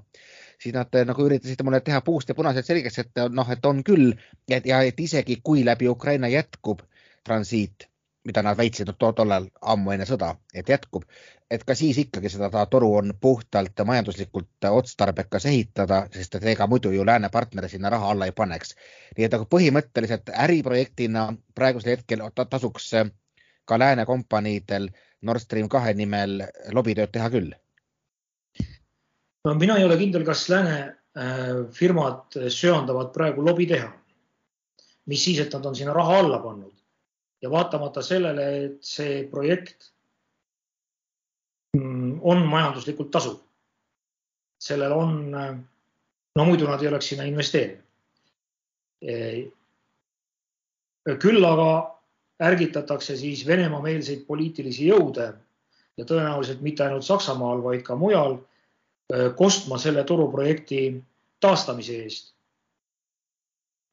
siis 0.62 0.76
nad 0.76 0.94
nagu 1.10 1.26
üritasid 1.26 1.64
mulle 1.66 1.82
teha 1.86 2.04
puust 2.06 2.30
ja 2.30 2.38
punaselt 2.38 2.68
selgeks, 2.68 3.02
et 3.02 3.24
noh, 3.34 3.50
et 3.50 3.66
on 3.66 3.82
küll, 3.88 4.12
et 4.52 4.68
ja 4.68 4.84
et 4.86 5.00
isegi 5.00 5.40
kui 5.42 5.64
läbi 5.66 5.90
Ukraina 5.90 6.30
jätkub 6.30 6.84
transiit, 7.24 7.90
mida 8.26 8.44
nad 8.44 8.58
väitsid 8.58 8.90
no, 8.90 9.12
tollal 9.14 9.48
ammu 9.62 9.94
enne 9.96 10.06
sõda, 10.08 10.34
et 10.54 10.70
jätkub, 10.70 11.06
et 11.52 11.64
ka 11.66 11.76
siis 11.76 11.98
ikkagi 11.98 12.30
seda 12.30 12.66
toru 12.72 12.92
on 13.00 13.14
puhtalt 13.22 13.82
majanduslikult 13.86 14.68
otstarbekas 14.70 15.48
ehitada, 15.50 16.04
sest 16.14 16.36
et 16.38 16.48
ega 16.54 16.68
muidu 16.68 16.92
ju 16.94 17.06
lääne 17.06 17.30
partner 17.34 17.70
sinna 17.70 17.90
raha 17.90 18.12
alla 18.12 18.28
ei 18.30 18.36
paneks. 18.36 18.76
nii 19.18 19.26
et 19.26 19.34
nagu 19.34 19.48
põhimõtteliselt 19.56 20.30
äriprojektina 20.46 21.30
praegusel 21.56 21.98
hetkel 21.98 22.26
tasuks 22.50 22.92
ka 23.66 23.80
lääne 23.80 24.06
kompaniidel 24.06 24.90
Nord 25.22 25.42
Stream 25.42 25.70
kahe 25.70 25.94
nimel 25.94 26.44
lobitööd 26.72 27.12
teha 27.12 27.30
küll. 27.30 27.54
no 29.46 29.54
mina 29.54 29.78
ei 29.78 29.86
ole 29.86 29.98
kindel, 29.98 30.26
kas 30.26 30.50
lääne 30.50 30.76
äh, 31.18 31.66
firmad 31.72 32.38
söandavad 32.50 33.14
praegu 33.14 33.46
lobi 33.46 33.66
teha. 33.66 33.94
mis 35.06 35.24
siis, 35.24 35.40
et 35.40 35.54
nad 35.54 35.66
on 35.66 35.76
sinna 35.76 35.94
raha 35.94 36.20
alla 36.20 36.40
pannud 36.40 36.79
ja 37.42 37.52
vaatamata 37.52 38.02
sellele, 38.02 38.48
et 38.66 38.80
see 38.84 39.24
projekt 39.32 39.92
mm, 41.78 42.20
on 42.22 42.44
majanduslikult 42.48 43.12
tasuv, 43.12 43.38
sellel 44.60 44.96
on, 44.96 45.14
no 46.36 46.46
muidu 46.46 46.68
nad 46.68 46.84
ei 46.84 46.92
oleks 46.92 47.14
sinna 47.14 47.28
investeerinud. 47.30 47.86
küll 51.24 51.46
aga 51.48 51.70
ärgitatakse 52.44 53.16
siis 53.18 53.46
Venemaa-meelseid 53.48 54.26
poliitilisi 54.28 54.90
jõude 54.90 55.30
ja 55.98 56.06
tõenäoliselt 56.06 56.62
mitte 56.62 56.84
ainult 56.84 57.08
Saksamaal, 57.08 57.64
vaid 57.64 57.86
ka 57.88 57.96
mujal 57.96 58.38
kostma 59.36 59.80
selle 59.80 60.04
turuprojekti 60.04 60.82
taastamise 61.40 62.04
eest. 62.04 62.34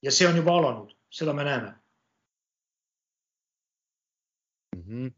ja 0.02 0.11
see 0.11 0.26
on 0.28 0.37
juba 0.37 0.59
alanud, 0.59 0.90
seda 1.11 1.32
me 1.32 1.44
näeme 1.46 1.72
mm. 4.76 4.82
-hmm. 4.88 5.12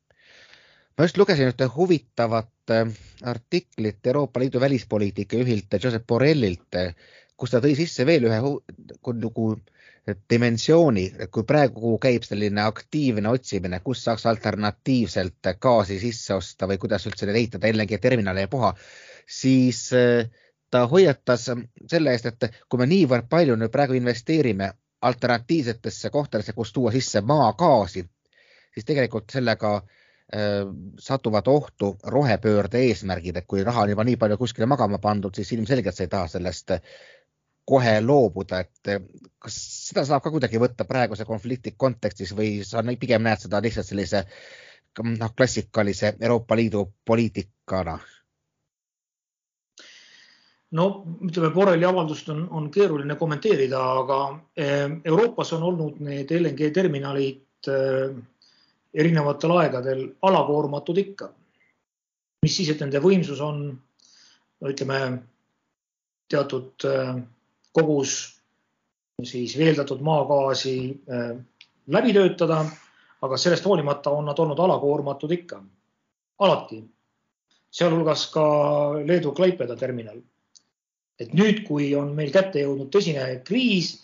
ma 0.99 1.05
just 1.05 1.18
lugesin 1.18 1.51
ühte 1.53 1.68
huvitavat 1.77 2.71
äh, 2.71 2.92
artiklit 3.23 4.07
Euroopa 4.07 4.40
Liidu 4.40 4.61
välispoliitika 4.61 5.37
juhilt 5.37 5.79
Josep 5.85 6.07
Borrellilt, 6.07 6.75
äh, 6.75 6.94
kus 7.37 7.51
ta 7.51 7.61
tõi 7.64 7.75
sisse 7.77 8.07
veel 8.07 8.25
ühe 8.31 8.40
nagu 8.40 9.59
dimensiooni, 10.31 11.05
kui 11.31 11.44
praegu 11.44 11.99
käib 12.01 12.25
selline 12.25 12.62
aktiivne 12.64 13.29
otsimine, 13.29 13.81
kus 13.85 14.05
saaks 14.05 14.27
alternatiivselt 14.27 15.51
gaasi 15.61 15.99
sisse 16.01 16.35
osta 16.35 16.66
või 16.66 16.79
kuidas 16.81 17.07
üldse 17.07 17.27
neid 17.27 17.37
ehitada 17.37 17.68
LNG 17.68 18.01
terminale 18.01 18.47
ja 18.47 18.49
puha, 18.49 18.73
siis 19.27 19.83
ta 20.71 20.87
hoiatas 20.87 21.51
selle 21.90 22.12
eest, 22.12 22.27
et 22.27 22.49
kui 22.68 22.81
me 22.81 22.87
niivõrd 22.88 23.29
palju 23.29 23.57
nüüd 23.57 23.73
praegu 23.73 23.97
investeerime 23.99 24.73
alternatiivsetesse 25.03 26.11
kohtadesse, 26.11 26.53
kus 26.53 26.73
tuua 26.73 26.92
sisse 26.92 27.21
maagaasi, 27.21 28.05
siis 28.75 28.87
tegelikult 28.89 29.31
sellega 29.33 29.75
äh, 29.79 30.65
satuvad 30.99 31.49
ohtu 31.49 31.97
rohepöörde 32.05 32.83
eesmärgid, 32.89 33.37
et 33.37 33.47
kui 33.49 33.65
raha 33.65 33.87
on 33.87 33.95
juba 33.95 34.05
nii 34.05 34.17
palju 34.21 34.39
kuskile 34.41 34.69
magama 34.71 34.99
pandud, 35.03 35.35
siis 35.35 35.53
ilmselgelt 35.57 35.97
sa 35.97 36.07
ei 36.07 36.13
taha 36.13 36.29
sellest 36.37 36.79
kohe 37.69 37.99
loobuda, 38.01 38.63
et 38.65 38.93
äh, 38.95 39.03
kas 39.39 39.59
seda 39.89 40.07
saab 40.09 40.25
ka 40.25 40.33
kuidagi 40.33 40.61
võtta 40.61 40.87
praeguse 40.89 41.27
konflikti 41.29 41.75
kontekstis 41.77 42.33
või 42.37 42.63
sa 42.65 42.85
pigem 43.01 43.27
näed 43.27 43.45
seda 43.45 43.61
lihtsalt 43.65 43.87
sellise 43.91 44.25
noh, 45.05 45.35
klassikalise 45.37 46.15
Euroopa 46.21 46.57
Liidu 46.57 46.87
poliitikana? 47.05 47.99
no 50.79 50.85
ütleme, 51.25 51.51
Borrelli 51.55 51.87
avaldust 51.89 52.29
on, 52.29 52.43
on 52.53 52.71
keeruline 52.71 53.17
kommenteerida, 53.17 53.81
aga 54.03 54.19
eh, 54.57 54.89
Euroopas 55.05 55.53
on 55.57 55.63
olnud 55.71 56.01
need 56.05 56.33
LNG 56.41 56.73
terminalid 56.77 57.69
erinevatel 58.99 59.55
aegadel 59.61 60.05
alakoormatud 60.23 60.99
ikka. 60.99 61.33
mis 62.43 62.57
siis, 62.57 62.69
et 62.71 62.81
nende 62.81 63.01
võimsus 63.03 63.41
on, 63.43 63.65
ütleme, 64.63 64.99
teatud 66.31 66.85
eh, 66.87 67.17
kogus 67.75 68.13
siis 69.27 69.57
veeldatud 69.59 70.03
maagaasi 70.07 70.75
läbi 71.91 72.13
töötada, 72.15 72.61
aga 73.23 73.37
sellest 73.41 73.67
hoolimata 73.67 74.13
on 74.15 74.29
nad 74.31 74.39
olnud 74.39 74.59
alakoormatud 74.63 75.33
ikka, 75.35 75.59
alati, 76.39 76.83
sealhulgas 77.71 78.27
ka 78.33 78.45
Leedu 79.07 79.33
Klaipeda 79.37 79.77
terminal. 79.77 80.21
Et 81.19 81.33
nüüd, 81.35 81.65
kui 81.67 81.91
on 81.99 82.13
meil 82.15 82.31
kätte 82.35 82.63
jõudnud 82.63 82.93
tõsine 82.95 83.25
kriis, 83.47 83.97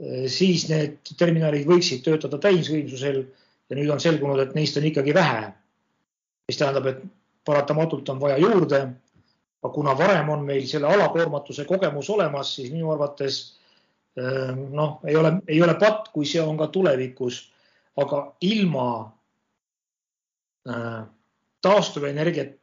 eh, 0.00 0.24
siis 0.32 0.68
need 0.70 1.14
terminalid 1.18 1.66
võiksid 1.68 2.04
töötada 2.06 2.40
täisvõimsusel 2.40 3.24
ja 3.70 3.76
nüüd 3.76 3.90
on 3.90 4.00
selgunud, 4.00 4.40
et 4.42 4.54
neist 4.54 4.76
on 4.76 4.84
ikkagi 4.84 5.14
vähe. 5.14 5.52
mis 6.48 6.58
tähendab, 6.60 6.86
et 6.86 6.98
paratamatult 7.44 8.08
on 8.08 8.20
vaja 8.20 8.38
juurde. 8.38 8.80
aga 9.62 9.72
kuna 9.72 9.98
varem 9.98 10.28
on 10.28 10.44
meil 10.44 10.66
selle 10.66 10.86
alakoormatuse 10.86 11.64
kogemus 11.64 12.10
olemas, 12.10 12.54
siis 12.54 12.72
minu 12.72 12.90
arvates 12.92 13.56
eh, 14.16 14.54
noh, 14.54 15.00
ei 15.06 15.16
ole, 15.16 15.32
ei 15.48 15.62
ole 15.62 15.74
patt, 15.74 16.08
kui 16.12 16.26
see 16.26 16.42
on 16.42 16.58
ka 16.58 16.66
tulevikus, 16.66 17.50
aga 17.96 18.34
ilma 18.40 19.12
äh, 20.68 21.04
taastuvenergiat 21.62 22.56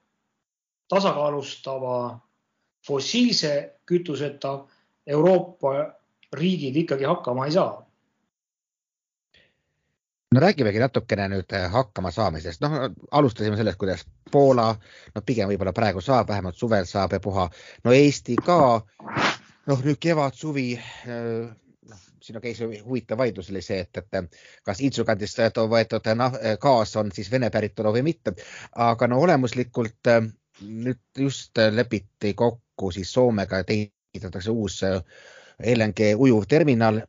tasakaalustava 0.87 2.19
fossiilse 2.87 3.79
kütuseta 3.85 4.65
Euroopa 5.07 5.73
riigid 6.33 6.75
ikkagi 6.75 7.03
hakkama 7.03 7.45
ei 7.45 7.51
saa. 7.51 7.80
No 10.31 10.39
räägimegi 10.39 10.79
natukene 10.79 11.27
nüüd 11.31 11.53
äh, 11.55 11.67
hakkama 11.71 12.11
saamisest, 12.11 12.61
noh 12.63 12.77
alustasime 13.11 13.57
sellest, 13.59 13.79
kuidas 13.79 14.05
Poola, 14.31 14.69
no 15.15 15.23
pigem 15.27 15.49
võib-olla 15.51 15.73
praegu 15.75 16.01
saab, 16.01 16.29
vähemalt 16.31 16.55
suvel 16.55 16.85
saab 16.87 17.17
ja 17.17 17.19
puha. 17.19 17.49
no 17.83 17.95
Eesti 17.95 18.37
ka, 18.45 18.59
noh 19.67 19.83
nüüd 19.83 19.99
kevad, 19.99 20.37
suvi, 20.39 20.69
äh, 20.77 21.49
noh 21.91 22.05
siin 22.21 22.39
käis 22.41 22.61
huvitav 22.61 23.19
vaidlus 23.19 23.49
oli 23.51 23.63
see, 23.65 23.81
et, 23.83 23.97
et 23.97 24.39
kas 24.63 24.79
Iidsukandist 24.79 25.41
võetud 25.57 26.07
gaas 26.61 26.95
on 26.95 27.11
siis 27.11 27.31
Vene 27.31 27.49
päritolu 27.49 27.91
või 27.97 28.05
mitte, 28.13 28.35
aga 28.71 29.11
no 29.11 29.19
olemuslikult 29.25 30.13
äh, 30.13 30.23
nüüd 30.61 31.03
just 31.17 31.57
lepiti 31.57 32.33
kokku 32.33 32.91
siis 32.91 33.11
Soomega 33.13 33.63
ehitatakse 33.67 34.51
uus 34.51 34.83
äh, 34.83 35.01
LNG 35.75 36.15
ujuvterminal. 36.17 37.01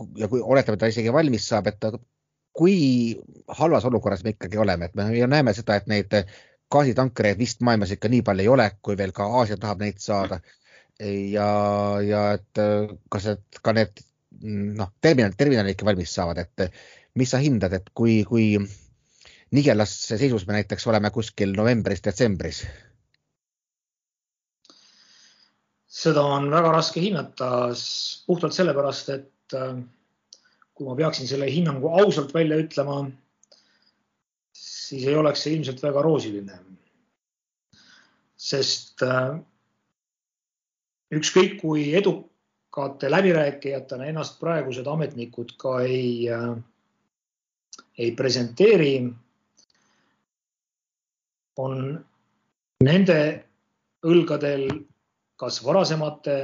Äh, 0.00 0.06
ja 0.16 0.28
kui 0.28 0.42
oletame, 0.42 0.76
et 0.76 0.80
ta 0.84 0.90
isegi 0.92 1.12
valmis 1.12 1.48
saab, 1.48 1.70
et 1.70 1.86
kui 2.56 2.76
halvas 3.58 3.84
olukorras 3.84 4.24
me 4.24 4.34
ikkagi 4.34 4.58
oleme, 4.58 4.88
et 4.88 4.94
me 4.96 5.08
ju 5.16 5.28
näeme 5.30 5.54
seda, 5.56 5.76
et 5.76 5.88
neid 5.92 6.14
gaasitankreid 6.72 7.38
vist 7.38 7.60
maailmas 7.66 7.92
ikka 7.94 8.10
nii 8.10 8.24
palju 8.26 8.44
ei 8.44 8.52
ole, 8.52 8.70
kui 8.82 8.96
veel 8.98 9.12
ka 9.16 9.28
Aasia 9.40 9.58
tahab 9.60 9.84
neid 9.84 10.00
saada. 10.02 10.40
ja, 11.00 11.48
ja 12.00 12.20
et 12.38 12.58
äh, 12.58 12.88
kas 13.12 13.26
et 13.34 13.60
ka 13.62 13.72
need 13.76 14.00
noh, 14.80 14.90
terminal, 15.00 15.34
terminalid 15.36 15.76
ikka 15.76 15.84
valmis 15.84 16.14
saavad, 16.16 16.38
et 16.40 16.72
mis 17.14 17.30
sa 17.30 17.40
hindad, 17.40 17.72
et 17.76 17.90
kui, 17.94 18.22
kui 18.24 18.56
nigelas 19.52 19.92
seisus 20.08 20.46
me 20.46 20.56
näiteks 20.56 20.86
oleme 20.86 21.10
kuskil 21.12 21.52
novembris-detsembris? 21.56 22.64
seda 25.96 26.22
on 26.28 26.50
väga 26.52 26.72
raske 26.74 27.00
hinnata 27.00 27.46
puhtalt 28.26 28.52
sellepärast, 28.52 29.08
et 29.14 29.30
äh, 29.54 29.76
kui 30.74 30.86
ma 30.88 30.96
peaksin 30.98 31.28
selle 31.28 31.48
hinnangu 31.50 31.88
ausalt 31.88 32.34
välja 32.34 32.58
ütlema, 32.60 33.04
siis 34.56 35.06
ei 35.06 35.16
oleks 35.16 35.44
see 35.44 35.56
ilmselt 35.56 35.82
väga 35.82 36.02
roosiline. 36.04 36.62
sest 38.46 39.02
äh, 39.02 39.38
ükskõik 41.16 41.56
kui 41.60 41.86
edukate 41.96 43.08
läbirääkijatena 43.10 44.06
ennast 44.10 44.36
praegused 44.40 44.86
ametnikud 44.86 45.54
ka 45.58 45.80
ei, 45.80 46.28
äh, 46.30 46.52
ei 47.98 48.12
presenteeri, 48.12 49.08
on 51.56 52.04
nende 52.84 53.18
õlgadel 54.04 54.68
kas 55.40 55.58
varasemate 55.64 56.36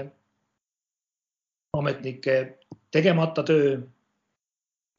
ametnike 1.77 2.37
tegemata 2.93 3.45
töö 3.47 3.77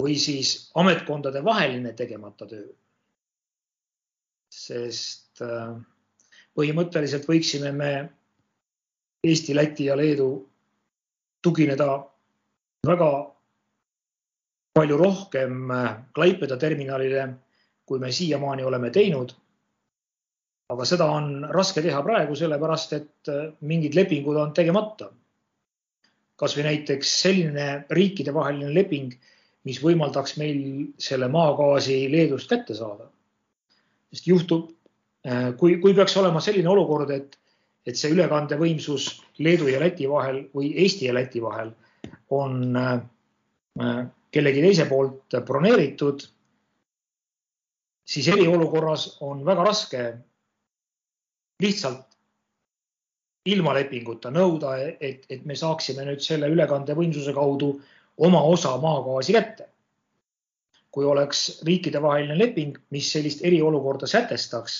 või 0.04 0.16
siis 0.20 0.72
ametkondade 0.76 1.44
vaheline 1.46 1.94
tegemata 1.94 2.48
töö. 2.50 2.68
sest 4.54 5.42
äh, 5.42 5.74
põhimõtteliselt 6.54 7.26
võiksime 7.26 7.72
me 7.74 7.94
Eesti, 9.24 9.56
Läti 9.56 9.86
ja 9.86 9.96
Leedu 9.98 10.28
tugineda 11.42 11.88
väga 12.88 13.10
palju 14.74 14.98
rohkem 14.98 15.72
äh, 15.72 15.96
Klaipeda 16.14 16.58
terminalile, 16.58 17.30
kui 17.86 18.00
me 18.00 18.12
siiamaani 18.12 18.64
oleme 18.64 18.90
teinud 18.90 19.34
aga 20.74 20.86
seda 20.88 21.08
on 21.12 21.44
raske 21.54 21.84
teha 21.86 22.02
praegu, 22.06 22.36
sellepärast 22.38 22.96
et 22.98 23.32
äh, 23.32 23.52
mingid 23.62 23.98
lepingud 23.98 24.40
on 24.40 24.54
tegemata. 24.58 25.10
Kasvõi 26.44 26.66
näiteks 26.68 27.12
selline 27.24 27.68
riikidevaheline 27.94 28.72
leping, 28.76 29.14
mis 29.68 29.80
võimaldaks 29.84 30.36
meil 30.42 30.60
selle 31.02 31.30
maagaasi 31.32 32.04
Leedust 32.12 32.52
kätte 32.52 32.76
saada. 32.78 33.10
sest 34.14 34.28
juhtub, 34.28 34.68
äh, 35.26 35.56
kui, 35.58 35.80
kui 35.82 35.96
peaks 35.98 36.18
olema 36.22 36.42
selline 36.44 36.70
olukord, 36.70 37.10
et, 37.10 37.40
et 37.88 37.98
see 37.98 38.12
ülekandevõimsus 38.14 39.08
Leedu 39.40 39.72
ja 39.72 39.80
Läti 39.82 40.10
vahel 40.10 40.44
või 40.54 40.76
Eesti 40.84 41.08
ja 41.08 41.16
Läti 41.18 41.42
vahel 41.42 41.72
on 42.30 42.78
äh, 42.78 44.06
kellegi 44.34 44.62
teise 44.62 44.86
poolt 44.90 45.38
broneeritud, 45.48 46.28
siis 48.06 48.28
eriolukorras 48.28 49.08
on 49.22 49.46
väga 49.46 49.66
raske 49.66 50.06
lihtsalt 51.64 52.12
ilma 53.46 53.74
lepinguta 53.76 54.32
nõuda, 54.32 54.78
et, 55.00 55.26
et 55.30 55.46
me 55.46 55.56
saaksime 55.60 56.06
nüüd 56.08 56.24
selle 56.24 56.48
ülekandevõimsuse 56.54 57.34
kaudu 57.36 57.74
oma 58.18 58.42
osa 58.56 58.78
maagaasi 58.82 59.36
kätte. 59.36 59.70
kui 60.94 61.06
oleks 61.10 61.64
riikidevaheline 61.66 62.36
leping, 62.38 62.76
mis 62.94 63.08
sellist 63.12 63.40
eriolukorda 63.42 64.06
sätestaks, 64.08 64.76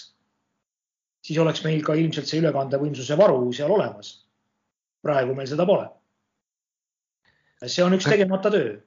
siis 1.26 1.40
oleks 1.42 1.64
meil 1.66 1.82
ka 1.82 1.96
ilmselt 1.98 2.30
see 2.30 2.38
ülekandevõimsuse 2.44 3.18
varu 3.18 3.52
seal 3.54 3.72
olemas. 3.72 4.12
praegu 5.02 5.36
meil 5.36 5.48
seda 5.48 5.66
pole. 5.66 5.90
see 7.66 7.84
on 7.84 7.98
üks 7.98 8.10
tegemata 8.10 8.52
töö 8.52 8.78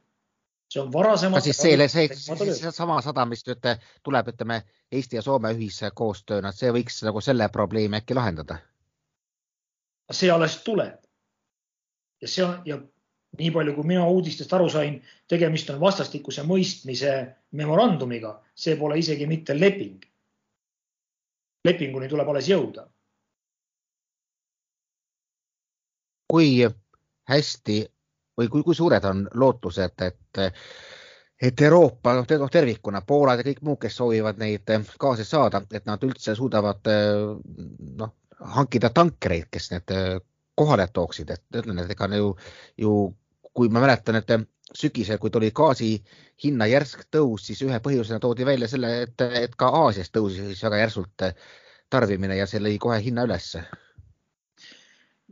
see 0.68 0.82
on 0.82 0.92
varasemalt. 0.92 1.44
siis 1.44 1.56
see, 1.56 1.88
see, 1.88 2.54
seesama 2.54 3.00
sadam, 3.02 3.28
mis 3.28 3.44
nüüd 3.46 3.68
tuleb, 4.02 4.32
ütleme 4.32 4.62
Eesti 4.92 5.16
ja 5.16 5.22
Soome 5.22 5.52
ühise 5.54 5.90
koostööna, 5.94 6.52
see 6.52 6.72
võiks 6.72 7.02
nagu 7.06 7.20
selle 7.20 7.48
probleemi 7.52 8.00
äkki 8.00 8.14
lahendada? 8.14 8.58
See 10.12 10.30
alles 10.30 10.60
tuleb. 10.64 11.02
ja 12.20 12.28
see 12.28 12.44
on 12.44 12.62
ja 12.64 12.78
nii 13.38 13.50
palju, 13.52 13.74
kui 13.74 13.84
mina 13.84 14.06
uudistest 14.08 14.52
aru 14.56 14.68
sain, 14.72 15.00
tegemist 15.28 15.70
on 15.70 15.80
vastastikuse 15.80 16.44
mõistmise 16.46 17.12
memorandumiga, 17.52 18.36
see 18.54 18.76
pole 18.80 18.98
isegi 18.98 19.26
mitte 19.26 19.58
leping. 19.58 20.04
lepinguni 21.64 22.08
tuleb 22.08 22.28
alles 22.28 22.48
jõuda. 22.48 22.88
kui 26.26 26.58
hästi 27.30 27.76
või 28.38 28.48
kui, 28.50 28.62
kui 28.62 28.74
suured 28.74 29.04
on 29.04 29.28
lootused, 29.34 30.02
et, 30.02 30.40
et 31.38 31.60
Euroopa 31.62 32.16
noh, 32.18 32.50
tervikuna, 32.50 33.00
Poolad 33.06 33.38
ja 33.38 33.46
kõik 33.46 33.62
muud, 33.62 33.78
kes 33.80 33.96
soovivad 33.96 34.40
neid 34.42 34.66
gaase 34.98 35.24
saada, 35.24 35.62
et 35.70 35.86
nad 35.86 36.02
üldse 36.02 36.34
suudavad 36.34 36.90
noh, 38.02 38.12
hankida 38.40 38.90
tankereid, 38.94 39.48
kes 39.50 39.70
need 39.72 39.94
kohale 40.56 40.86
tooksid, 40.92 41.30
et 41.30 41.60
ütlen, 41.60 41.78
et 41.82 41.90
ega 41.92 42.08
ju, 42.16 42.34
ju 42.80 42.92
kui 43.56 43.68
ma 43.72 43.80
mäletan, 43.84 44.16
et 44.20 44.30
sügisel, 44.74 45.18
kui 45.18 45.30
tuli 45.30 45.50
gaasi 45.54 45.90
hinna 46.44 46.66
järsk 46.68 47.06
tõus, 47.12 47.46
siis 47.46 47.62
ühe 47.64 47.78
põhjusena 47.80 48.20
toodi 48.20 48.46
välja 48.46 48.68
selle, 48.68 48.92
et, 49.06 49.20
et 49.20 49.54
ka 49.56 49.68
Aasias 49.84 50.10
tõusis 50.12 50.62
väga 50.64 50.80
järsult 50.82 51.26
tarbimine 51.90 52.36
ja 52.36 52.46
see 52.50 52.60
lõi 52.60 52.78
kohe 52.82 52.98
hinna 53.02 53.24
ülesse. 53.28 53.64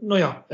nojah 0.02 0.44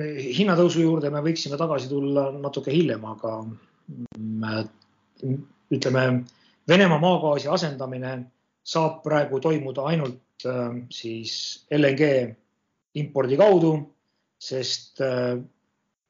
hinnatõusu 0.00 0.80
juurde 0.80 1.10
me 1.10 1.20
võiksime 1.20 1.58
tagasi 1.60 1.88
tulla 1.88 2.30
natuke 2.32 2.72
hiljem, 2.72 3.04
aga 3.04 3.42
mm, 3.44 4.70
ütleme, 5.72 6.06
Venemaa 6.68 7.00
maagaasi 7.02 7.48
asendamine 7.50 8.10
saab 8.62 9.00
praegu 9.02 9.40
toimuda 9.42 9.82
ainult 9.90 10.14
äh, 10.14 10.31
siis 10.92 11.34
LNG 11.72 12.08
impordi 13.00 13.38
kaudu, 13.40 13.72
sest 14.42 15.00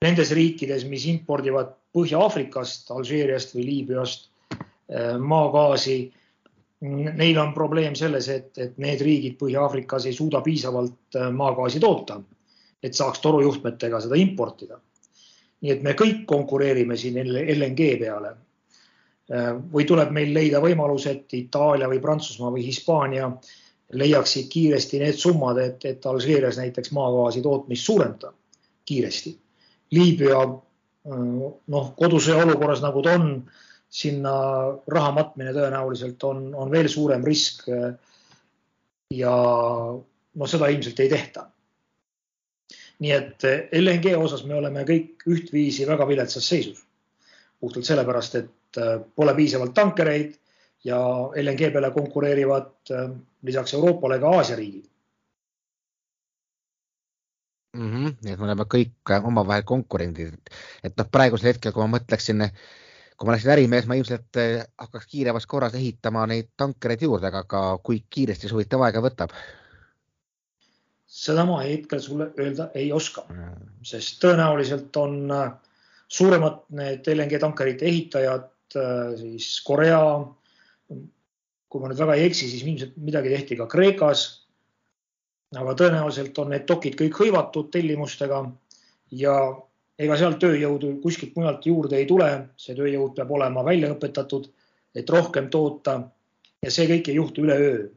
nendes 0.03 0.33
riikides, 0.35 0.87
mis 0.89 1.07
impordivad 1.11 1.79
Põhja-Aafrikast, 1.93 2.89
Alžeeriast 2.95 3.53
või 3.55 3.67
Liibüast 3.69 4.31
maagaasi, 5.21 5.97
neil 6.83 7.39
on 7.39 7.53
probleem 7.55 7.95
selles, 7.99 8.31
et, 8.33 8.49
et 8.59 8.79
need 8.81 9.05
riigid 9.05 9.37
Põhja-Aafrikas 9.41 10.09
ei 10.09 10.17
suuda 10.17 10.41
piisavalt 10.43 11.21
maagaasi 11.37 11.83
toota, 11.85 12.17
et 12.83 12.97
saaks 12.97 13.21
torujuhtmetega 13.23 14.01
seda 14.07 14.19
importida. 14.19 14.81
nii 15.63 15.71
et 15.71 15.85
me 15.85 15.93
kõik 15.95 16.25
konkureerime 16.27 16.97
siin 16.99 17.21
LNG 17.23 17.93
peale 18.01 18.33
Äh, 19.33 19.53
või 19.73 19.87
tuleb 19.89 20.11
meil 20.13 20.33
leida 20.35 20.61
võimalus, 20.61 21.07
et 21.09 21.31
Itaalia 21.37 21.89
või 21.89 22.01
Prantsusmaa 22.03 22.51
või 22.53 22.67
Hispaania 22.67 23.31
leiaksid 23.93 24.49
kiiresti 24.53 25.01
need 25.03 25.19
summad, 25.19 25.59
et, 25.61 25.85
et 25.85 26.07
Alžeerias 26.07 26.59
näiteks 26.61 26.93
maagaasi 26.97 27.43
tootmist 27.45 27.85
suurendada 27.89 28.33
kiiresti. 28.89 29.35
Liibüa 29.93 30.43
noh, 31.05 31.93
kodusõja 31.99 32.45
olukorras 32.47 32.83
nagu 32.85 33.03
ta 33.05 33.17
on, 33.19 33.35
sinna 33.93 34.35
raha 34.89 35.11
matmine 35.13 35.53
tõenäoliselt 35.53 36.23
on, 36.25 36.47
on 36.57 36.71
veel 36.73 36.89
suurem 36.89 37.25
risk. 37.25 37.67
ja 39.13 39.33
no 40.35 40.47
seda 40.49 40.69
ilmselt 40.73 41.01
ei 41.01 41.11
tehta. 41.13 41.49
nii 43.03 43.11
et 43.13 43.45
LNG 43.77 44.15
osas 44.17 44.45
me 44.47 44.55
oleme 44.55 44.85
kõik 44.89 45.27
ühtviisi 45.29 45.87
väga 45.87 46.07
viletsas 46.09 46.49
seisus. 46.49 46.87
puhtalt 47.61 47.85
sellepärast, 47.85 48.35
et 48.35 48.81
pole 49.15 49.35
piisavalt 49.35 49.75
tankereid 49.75 50.35
ja 50.85 50.99
LNG 51.37 51.73
peale 51.73 51.91
konkureerivad 51.91 52.91
lisaks 53.43 53.75
Euroopale 53.75 54.19
ka 54.21 54.31
Aasia 54.37 54.57
riigid 54.57 54.87
mm. 57.77 57.91
-hmm. 57.91 58.15
nii 58.23 58.33
et 58.33 58.39
me 58.39 58.49
oleme 58.49 58.69
kõik 58.75 59.11
äh, 59.11 59.25
omavahel 59.25 59.63
konkurendid, 59.63 60.39
et 60.85 60.97
noh, 60.97 61.11
praegusel 61.11 61.53
hetkel, 61.53 61.73
kui 61.73 61.85
ma 61.85 61.97
mõtleksin, 61.97 62.45
kui 63.17 63.27
ma 63.27 63.35
oleksin 63.35 63.55
ärimees, 63.57 63.87
ma 63.87 63.99
ilmselt 63.99 64.41
hakkaks 64.85 65.07
kiiremas 65.07 65.47
korras 65.47 65.75
ehitama 65.75 66.27
neid 66.27 66.53
tankereid 66.57 67.03
juurde, 67.03 67.27
aga, 67.27 67.45
aga 67.47 67.65
kui 67.83 68.05
kiiresti 68.11 68.49
see 68.49 68.57
huvitav 68.57 68.87
aega 68.87 69.05
võtab? 69.05 69.35
seda 71.13 71.45
ma 71.45 71.59
hetkel 71.61 72.01
sulle 72.01 72.31
öelda 72.41 72.71
ei 72.75 72.93
oska 72.93 73.27
mm., 73.29 73.83
sest 73.85 74.17
tõenäoliselt 74.25 74.97
on 74.97 75.29
suuremad 76.09 76.63
need 76.79 77.09
LNG 77.13 77.41
tankerite 77.41 77.85
ehitajad 77.85 78.53
Äh, 78.77 79.17
siis 79.17 79.63
Korea. 79.65 80.01
Kui 81.73 81.81
ma 81.81 81.89
nüüd 81.89 82.01
väga 82.03 82.19
ei 82.19 82.27
eksi, 82.29 82.51
siis 82.53 82.65
ilmselt 82.67 82.97
midagi 83.01 83.33
tehti 83.33 83.57
ka 83.57 83.67
Kreekas. 83.75 84.29
aga 85.57 85.75
tõenäoliselt 85.77 86.39
on 86.41 86.49
need 86.53 86.63
dokid 86.69 86.95
kõik 86.97 87.19
hõivatud 87.21 87.67
tellimustega 87.73 88.39
ja 89.21 89.35
ega 90.01 90.17
sealt 90.17 90.39
tööjõudu 90.41 90.95
kuskilt 91.03 91.35
mujalt 91.37 91.67
juurde 91.69 91.99
ei 91.99 92.07
tule, 92.09 92.29
see 92.57 92.77
tööjõud 92.77 93.13
peab 93.17 93.35
olema 93.37 93.65
välja 93.65 93.91
õpetatud, 93.93 94.49
et 94.97 95.11
rohkem 95.11 95.51
toota 95.53 95.99
ja 96.65 96.73
see 96.73 96.89
kõik 96.89 97.09
ei 97.09 97.19
juhtu 97.21 97.45
üleöö. 97.45 97.89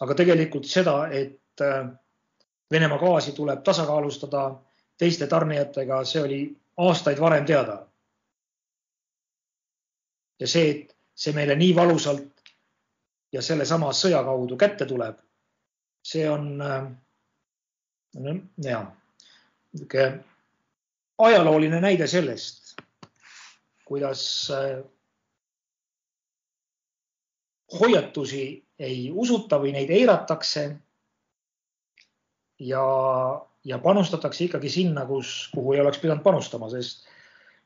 aga 0.00 0.14
tegelikult 0.16 0.64
seda, 0.64 1.08
et 1.12 1.60
äh, 1.60 1.88
Venemaa 2.72 2.98
gaasi 2.98 3.32
tuleb 3.36 3.64
tasakaalustada 3.66 4.44
teiste 4.96 5.26
tarnijatega, 5.26 6.04
see 6.04 6.22
oli 6.22 6.40
aastaid 6.78 7.18
varem 7.20 7.44
teada 7.44 7.80
ja 10.40 10.48
see, 10.48 10.70
et 10.70 10.99
see 11.20 11.34
meile 11.36 11.56
nii 11.58 11.74
valusalt 11.76 12.52
ja 13.32 13.42
sellesama 13.44 13.92
sõja 13.96 14.22
kaudu 14.24 14.56
kätte 14.60 14.86
tuleb, 14.88 15.18
see 16.02 16.24
on 16.30 16.54
äh, 16.64 16.88
ja 18.64 18.80
niisugune 19.72 20.24
ajalooline 21.20 21.80
näide 21.80 22.06
sellest, 22.08 22.74
kuidas 23.84 24.22
äh, 24.54 24.80
hoiatusi 27.80 28.44
ei 28.78 29.10
usuta 29.12 29.60
või 29.60 29.74
neid 29.76 29.90
eiratakse. 29.90 30.64
ja, 32.60 32.84
ja 33.64 33.78
panustatakse 33.78 34.44
ikkagi 34.44 34.68
sinna, 34.68 35.06
kus, 35.06 35.50
kuhu 35.54 35.72
ei 35.72 35.80
oleks 35.80 35.98
pidanud 35.98 36.22
panustama, 36.22 36.68
sest 36.70 37.06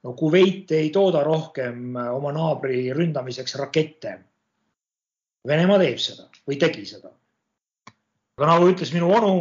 no 0.04 0.12
Kuveit 0.12 0.72
ei 0.72 0.90
tooda 0.90 1.24
rohkem 1.24 1.96
äh, 1.96 2.12
oma 2.14 2.32
naabri 2.36 2.86
ründamiseks 2.96 3.56
rakette. 3.60 4.18
Venemaa 5.48 5.80
teeb 5.80 6.00
seda 6.00 6.28
või 6.48 6.58
tegi 6.60 6.86
seda. 6.88 7.10
aga 8.38 8.46
nagu 8.50 8.68
ütles 8.68 8.92
minu 8.92 9.10
onu, 9.14 9.34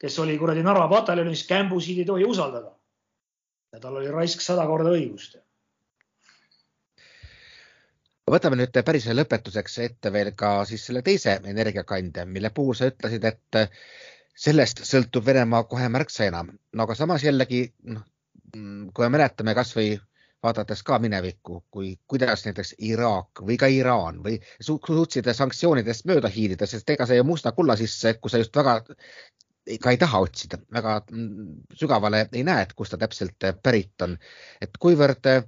kes 0.00 0.18
oli 0.18 0.36
kuradi 0.38 0.64
Narva 0.64 0.88
pataljonis, 0.90 1.46
kämbusid 1.48 2.02
ei 2.02 2.08
tohi 2.08 2.24
usaldada. 2.24 2.72
ja 3.72 3.80
tal 3.80 3.96
oli 3.96 4.10
raisk 4.10 4.40
sada 4.40 4.66
korda 4.66 4.92
õigust. 4.92 5.38
võtame 8.30 8.56
nüüd 8.56 8.76
päris 8.84 9.06
lõpetuseks 9.06 9.78
ette 9.84 10.12
veel 10.12 10.32
ka 10.36 10.64
siis 10.64 10.86
selle 10.86 11.02
teise 11.02 11.40
energiakandja, 11.44 12.24
mille 12.24 12.50
puhul 12.50 12.74
sa 12.74 12.88
ütlesid, 12.88 13.24
et 13.24 13.70
sellest 14.34 14.80
sõltub 14.88 15.26
Venemaa 15.26 15.64
kohe 15.64 15.88
märksa 15.88 16.24
enam. 16.24 16.58
no 16.72 16.82
aga 16.82 16.94
samas 16.94 17.24
jällegi 17.24 17.66
noh, 17.82 18.02
kui 18.54 19.06
me 19.06 19.16
mäletame 19.16 19.54
kasvõi 19.54 19.94
vaadates 20.44 20.82
ka 20.84 20.98
minevikku, 21.00 21.62
kui, 21.72 21.94
kuidas 22.10 22.44
näiteks 22.44 22.74
Iraak 22.84 23.40
või 23.48 23.56
ka 23.60 23.70
Iraan 23.72 24.20
või 24.24 24.36
suutsid 24.60 25.30
sanktsioonidest 25.32 26.04
mööda 26.10 26.28
hiilida, 26.28 26.68
sest 26.68 26.90
ega 26.92 27.06
see 27.08 27.22
musta 27.24 27.54
kulla 27.56 27.76
sisse, 27.80 28.14
kus 28.20 28.34
sa 28.34 28.42
just 28.42 28.56
väga 28.56 28.80
ka 29.80 29.94
ei 29.94 29.98
taha 30.00 30.20
otsida, 30.26 30.58
väga 30.76 30.98
mm, 31.06 31.76
sügavale 31.80 32.26
ei 32.32 32.44
näe, 32.44 32.66
et 32.66 32.74
kust 32.76 32.92
ta 32.92 33.00
täpselt 33.00 33.46
pärit 33.64 34.04
on. 34.04 34.18
et 34.60 34.76
kuivõrd 34.80 35.30
eh, 35.30 35.44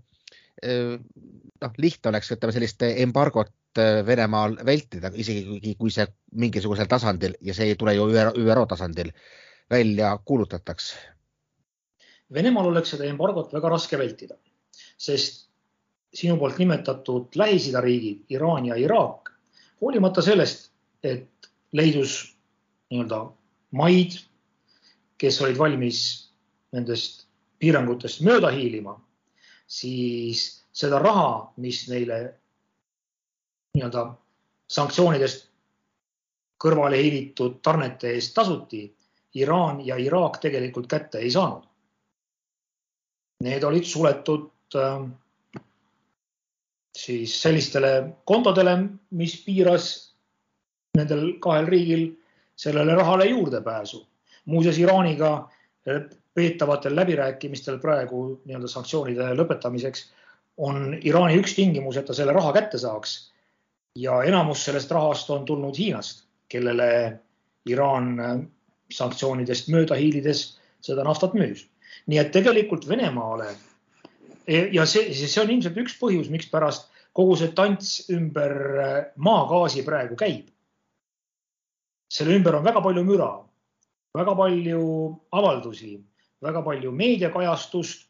noh, 1.61 1.75
lihtne 1.77 2.12
oleks, 2.12 2.33
ütleme 2.33 2.55
sellist 2.57 2.87
embargot 2.88 3.83
eh, 3.83 4.01
Venemaal 4.07 4.57
vältida, 4.64 5.12
isegi 5.12 5.75
kui 5.77 5.92
see 5.92 6.09
mingisugusel 6.33 6.88
tasandil 6.88 7.37
ja 7.45 7.55
see 7.55 7.69
ei 7.73 7.77
tule 7.77 7.95
ju 7.99 8.09
ÜRO, 8.09 8.64
tasandil 8.73 9.12
välja 9.71 10.14
kuulutatakse 10.25 11.16
Venemaal 12.35 12.73
oleks 12.73 12.91
seda 12.95 13.07
embargot 13.07 13.53
väga 13.55 13.71
raske 13.71 13.99
vältida, 14.01 14.35
sest 14.99 15.45
sinu 16.17 16.39
poolt 16.41 16.59
nimetatud 16.59 17.37
Lähis-Ida 17.39 17.83
riigid, 17.85 18.25
Iraan 18.35 18.67
ja 18.67 18.79
Iraak, 18.81 19.31
hoolimata 19.81 20.25
sellest, 20.25 20.71
et 21.05 21.51
leidus 21.77 22.17
nii-öelda 22.91 23.21
maid, 23.79 24.17
kes 25.21 25.39
olid 25.45 25.59
valmis 25.61 26.01
nendest 26.75 27.27
piirangutest 27.62 28.25
mööda 28.27 28.51
hiilima, 28.55 28.97
siis 29.67 30.65
seda 30.77 30.99
raha, 30.99 31.53
mis 31.62 31.85
neile 31.93 32.19
nii-öelda 33.77 34.09
sanktsioonidest 34.73 35.47
kõrvale 36.59 36.99
hiilitud 36.99 37.61
tarnete 37.62 38.17
eest 38.17 38.35
tasuti, 38.35 38.83
Iraan 39.37 39.83
ja 39.85 39.99
Iraak 40.01 40.41
tegelikult 40.41 40.89
kätte 40.91 41.21
ei 41.23 41.31
saanud 41.31 41.67
need 43.44 43.64
olid 43.64 43.85
suletud 43.85 44.49
äh, 44.75 45.07
siis 46.96 47.42
sellistele 47.42 48.12
kontodele, 48.25 48.77
mis 49.11 49.37
piiras 49.44 49.90
nendel 50.96 51.35
kahel 51.44 51.68
riigil 51.68 52.09
sellele 52.57 52.94
rahale 52.96 53.27
juurdepääsu. 53.27 54.07
muuseas, 54.46 54.79
Iraaniga 54.79 55.51
peetavatel 56.35 56.96
läbirääkimistel 56.96 57.79
praegu 57.79 58.40
nii-öelda 58.44 58.68
sanktsioonide 58.68 59.33
lõpetamiseks 59.35 60.05
on 60.57 60.94
Iraani 61.03 61.40
üks 61.40 61.55
tingimus, 61.55 61.96
et 61.96 62.07
ta 62.07 62.14
selle 62.14 62.32
raha 62.32 62.53
kätte 62.53 62.78
saaks. 62.78 63.32
ja 63.97 64.22
enamus 64.22 64.64
sellest 64.64 64.91
rahast 64.91 65.30
on 65.30 65.45
tulnud 65.45 65.76
Hiinast, 65.78 66.24
kellele 66.49 67.18
Iraan 67.66 68.16
sanktsioonidest 68.93 69.68
mööda 69.68 69.95
hiilides 69.95 70.59
seda 70.80 71.05
naftat 71.05 71.34
müüs 71.34 71.66
nii 72.07 72.18
et 72.18 72.32
tegelikult 72.34 72.89
Venemaale 72.89 73.55
ja 74.47 74.87
see, 74.87 75.11
see 75.14 75.43
on 75.43 75.51
ilmselt 75.51 75.78
üks 75.82 75.97
põhjus, 76.01 76.30
mikspärast 76.30 76.91
kogu 77.16 77.37
see 77.39 77.53
tants 77.57 78.07
ümber 78.12 78.55
äh, 78.82 78.95
maagaasi 79.16 79.84
praegu 79.87 80.18
käib. 80.18 80.53
selle 82.12 82.37
ümber 82.39 82.55
on 82.55 82.64
väga 82.64 82.80
palju 82.80 83.03
müra, 83.03 83.30
väga 84.14 84.34
palju 84.39 84.82
avaldusi, 85.34 85.97
väga 86.43 86.62
palju 86.62 86.93
meediakajastust, 86.95 88.07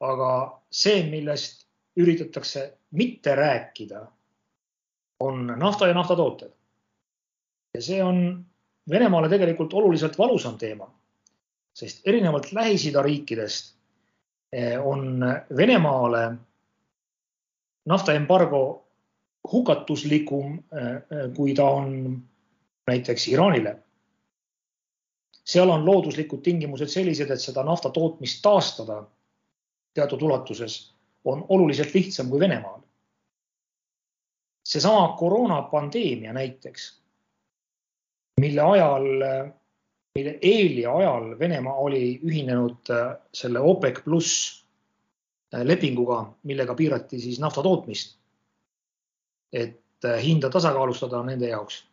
aga 0.00 0.30
see, 0.72 1.02
millest 1.10 1.66
üritatakse 2.00 2.64
mitte 2.96 3.34
rääkida, 3.36 4.00
on 5.20 5.46
nafta 5.60 5.86
ja 5.86 5.94
naftatooted. 5.94 6.52
ja 7.74 7.82
see 7.82 8.02
on 8.02 8.44
Venemaale 8.90 9.28
tegelikult 9.28 9.72
oluliselt 9.72 10.18
valusam 10.18 10.58
teema 10.60 10.90
sest 11.74 12.06
erinevalt 12.06 12.52
Lähis-Ida 12.52 13.02
riikidest 13.02 13.74
eh, 14.52 14.86
on 14.86 15.24
Venemaale 15.56 16.34
naftaembargo 17.86 18.86
hukatuslikum, 19.52 20.54
eh, 20.54 21.34
kui 21.36 21.54
ta 21.54 21.64
on 21.64 22.22
näiteks 22.86 23.28
Iraanile. 23.28 23.76
seal 25.44 25.68
on 25.68 25.86
looduslikud 25.86 26.40
tingimused 26.42 26.88
sellised, 26.88 27.30
et 27.30 27.40
seda 27.40 27.62
nafta 27.64 27.90
tootmist 27.90 28.38
taastada 28.42 29.02
teatud 29.94 30.22
ulatuses 30.22 30.94
on 31.24 31.44
oluliselt 31.48 31.94
lihtsam 31.94 32.28
kui 32.28 32.40
Venemaal. 32.40 32.80
seesama 34.64 35.16
koroonapandeemia 35.16 36.32
näiteks, 36.32 37.02
mille 38.40 38.60
ajal, 38.60 39.04
mille 40.14 40.38
eel 40.42 40.78
ja 40.78 40.92
ajal 40.96 41.32
Venemaa 41.38 41.74
oli 41.82 42.02
ühinenud 42.22 42.90
äh, 42.90 43.16
selle 43.34 43.60
OPEC 43.60 44.04
pluss 44.04 44.34
äh, 45.54 45.64
lepinguga, 45.66 46.20
millega 46.46 46.74
piirati 46.78 47.18
siis 47.20 47.40
nafta 47.42 47.62
tootmist. 47.62 48.18
et 49.52 50.04
äh, 50.04 50.22
hinda 50.22 50.50
tasakaalustada 50.50 51.22
nende 51.22 51.48
jaoks. 51.48 51.84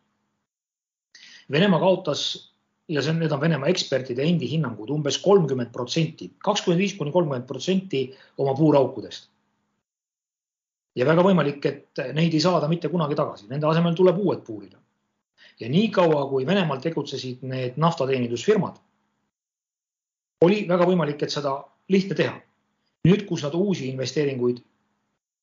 Venemaa 1.50 1.80
kaotas 1.80 2.52
ja 2.88 3.02
see 3.02 3.10
on, 3.10 3.18
need 3.22 3.34
on 3.34 3.40
Venemaa 3.40 3.70
ekspertide 3.70 4.22
endi 4.26 4.48
hinnangud 4.50 4.90
umbes 4.90 5.18
kolmkümmend 5.22 5.70
protsenti, 5.74 6.32
kakskümmend 6.42 6.82
viis 6.82 6.94
kuni 6.98 7.12
kolmkümmend 7.14 7.46
protsenti 7.46 8.04
oma 8.38 8.54
puuraukudest. 8.58 9.30
ja 10.94 11.06
väga 11.08 11.22
võimalik, 11.24 11.66
et 11.66 12.00
neid 12.14 12.34
ei 12.34 12.40
saada 12.44 12.68
mitte 12.68 12.90
kunagi 12.92 13.16
tagasi, 13.16 13.46
nende 13.48 13.66
asemel 13.66 13.94
tuleb 13.96 14.18
uued 14.18 14.42
puurida. 14.46 14.78
Ja 15.62 15.68
niikaua, 15.70 16.26
kui 16.30 16.46
Venemaal 16.46 16.80
tegutsesid 16.82 17.42
need 17.46 17.78
naftateenindusfirmad, 17.80 18.76
oli 20.42 20.64
väga 20.68 20.86
võimalik, 20.88 21.22
et 21.22 21.30
seda 21.34 21.54
lihtne 21.88 22.18
teha. 22.18 22.40
nüüd, 23.02 23.24
kus 23.26 23.42
nad 23.42 23.54
uusi 23.58 23.88
investeeringuid 23.90 24.60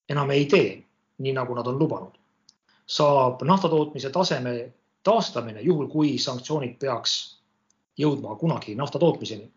enam 0.09 0.29
ei 0.31 0.45
tee, 0.47 0.69
nii 1.19 1.33
nagu 1.35 1.55
nad 1.55 1.67
on 1.67 1.79
lubanud, 1.79 2.13
saab 2.87 3.43
naftatootmise 3.43 4.09
taseme 4.15 4.53
taastamine, 5.03 5.61
juhul 5.61 5.89
kui 5.91 6.13
sanktsioonid 6.17 6.77
peaks 6.79 7.17
jõudma 7.99 8.37
kunagi 8.39 8.75
nafta 8.79 8.99
tootmiseni, 8.99 9.49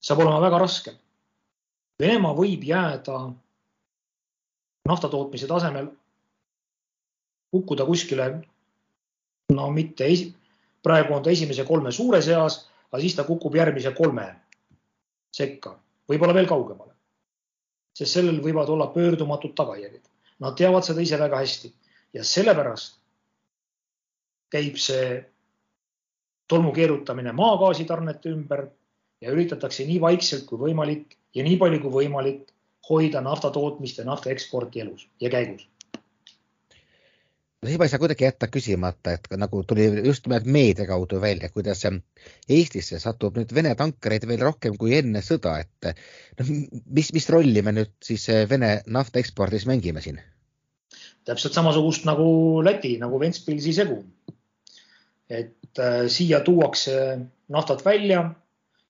saab 0.00 0.24
olema 0.24 0.40
väga 0.40 0.62
raske. 0.64 0.96
Venemaa 2.00 2.32
võib 2.32 2.64
jääda 2.64 3.18
nafta 4.88 5.08
tootmise 5.12 5.46
tasemel 5.46 5.90
kukkuda 7.52 7.84
kuskile, 7.84 8.30
no 9.54 9.70
mitte 9.74 10.06
esi, 10.06 10.30
praegu 10.82 11.14
on 11.14 11.22
ta 11.22 11.30
esimese 11.30 11.64
kolme 11.68 11.92
suure 11.92 12.22
seas, 12.22 12.62
aga 12.90 13.00
siis 13.02 13.16
ta 13.16 13.24
kukub 13.28 13.54
järgmise 13.54 13.92
kolme 13.96 14.26
sekka, 15.34 15.76
võib-olla 16.10 16.34
veel 16.34 16.48
kaugemale. 16.50 16.94
sest 17.94 18.16
sellel 18.16 18.38
võivad 18.40 18.70
olla 18.70 18.86
pöördumatud 18.94 19.52
tagajärjed. 19.58 20.04
Nad 20.40 20.54
teavad 20.56 20.86
seda 20.86 21.02
ise 21.02 21.18
väga 21.18 21.36
hästi 21.36 21.68
ja 22.14 22.24
sellepärast 22.24 22.94
käib 24.50 24.78
see 24.80 25.18
tolmu 26.48 26.72
keerutamine 26.72 27.32
maagaasitarnete 27.36 28.32
ümber 28.34 28.64
ja 29.20 29.34
üritatakse 29.34 29.84
nii 29.86 30.00
vaikselt 30.00 30.46
kui 30.48 30.58
võimalik 30.58 31.18
ja 31.34 31.44
nii 31.46 31.58
palju 31.60 31.82
kui 31.82 31.92
võimalik 31.98 32.48
hoida 32.88 33.20
nafta 33.22 33.50
tootmist 33.54 34.00
ja 34.00 34.06
nafta 34.08 34.32
eksporti 34.32 34.82
elus 34.82 35.06
ja 35.20 35.30
käigus. 35.30 35.68
Siin 37.66 37.82
ei 37.82 37.92
saa 37.92 38.00
kuidagi 38.00 38.24
jätta 38.24 38.48
küsimata, 38.48 39.12
et 39.16 39.28
nagu 39.36 39.62
tuli 39.68 39.86
just 40.06 40.26
nimelt 40.26 40.46
meedia 40.48 40.86
kaudu 40.88 41.20
välja, 41.20 41.50
kuidas 41.52 41.84
Eestisse 42.48 42.98
satub 42.98 43.36
nüüd 43.36 43.54
Vene 43.54 43.74
tankereid 43.76 44.26
veel 44.28 44.40
rohkem 44.46 44.78
kui 44.80 44.96
enne 44.96 45.20
sõda, 45.24 45.58
et 45.60 45.90
noh, 46.40 46.52
mis, 46.86 47.12
mis 47.12 47.28
rolli 47.28 47.62
me 47.62 47.76
nüüd 47.76 47.92
siis 48.04 48.28
Vene 48.48 48.80
nafta 48.86 49.20
ekspordis 49.20 49.68
mängime 49.68 50.04
siin? 50.04 50.20
täpselt 51.24 51.52
samasugust 51.52 52.06
nagu 52.08 52.26
Läti, 52.64 52.94
nagu 52.98 53.18
Ventspilsi 53.20 53.74
segu 53.76 54.00
et 55.30 55.78
äh, 55.78 56.06
siia 56.10 56.40
tuuakse 56.40 56.94
naftat 57.48 57.84
välja 57.84 58.24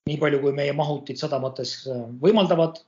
nii 0.09 0.17
palju, 0.19 0.41
kui 0.43 0.55
meie 0.57 0.73
mahutid 0.73 1.21
sadamates 1.21 1.75
äh, 1.89 2.03
võimaldavad 2.23 2.81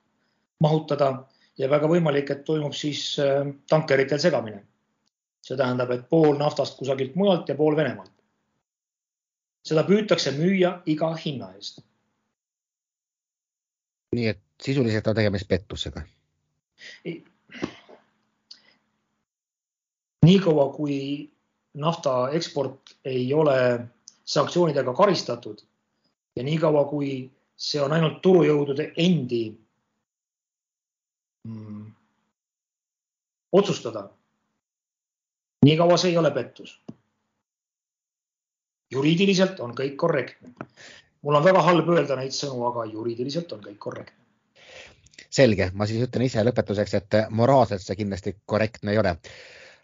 mahutada 0.64 1.12
ja 1.60 1.68
väga 1.70 1.90
võimalik, 1.90 2.32
et 2.32 2.44
toimub 2.48 2.74
siis 2.76 3.04
äh, 3.20 3.44
tankeritel 3.68 4.20
segamine. 4.22 4.64
See 5.42 5.58
tähendab, 5.58 5.90
et 5.90 6.08
pool 6.08 6.36
naftast 6.38 6.78
kusagilt 6.78 7.16
mujalt 7.18 7.48
ja 7.48 7.54
pool 7.58 7.76
Venemaalt. 7.76 8.10
seda 9.62 9.84
püütakse 9.86 10.32
müüa 10.34 10.72
iga 10.86 11.12
hinna 11.14 11.52
eest. 11.54 11.82
nii 14.16 14.26
et 14.26 14.40
sisuliselt 14.62 15.06
on 15.06 15.14
tegemist 15.14 15.48
pettusega? 15.48 16.02
niikaua, 20.26 20.68
kui 20.76 21.30
nafta 21.74 22.30
eksport 22.30 22.96
ei 23.04 23.34
ole 23.34 23.86
sanktsioonidega 24.24 24.94
karistatud 24.94 25.62
ja 26.36 26.42
niikaua, 26.42 26.84
kui 26.84 27.30
see 27.56 27.82
on 27.82 27.92
ainult 27.92 28.20
turujõudude 28.22 28.92
endi 28.96 29.42
mm, 31.48 31.86
otsustada, 33.52 34.08
niikaua 35.64 35.96
see 35.96 36.10
ei 36.10 36.18
ole 36.18 36.30
pettus. 36.30 36.80
juriidiliselt 38.90 39.60
on 39.60 39.74
kõik 39.74 39.96
korrektne. 39.96 40.54
mul 41.22 41.34
on 41.34 41.44
väga 41.44 41.62
halb 41.62 41.88
öelda 41.88 42.16
neid 42.16 42.34
sõnu, 42.36 42.66
aga 42.70 42.84
juriidiliselt 42.92 43.52
on 43.52 43.60
kõik 43.60 43.78
korrektne. 43.78 44.24
selge, 45.30 45.70
ma 45.74 45.86
siis 45.86 46.02
ütlen 46.08 46.24
ise 46.26 46.44
lõpetuseks, 46.44 46.94
et 46.94 47.18
moraalselt 47.30 47.82
see 47.82 47.96
kindlasti 47.96 48.36
korrektne 48.46 48.92
ei 48.92 48.98
ole 48.98 49.16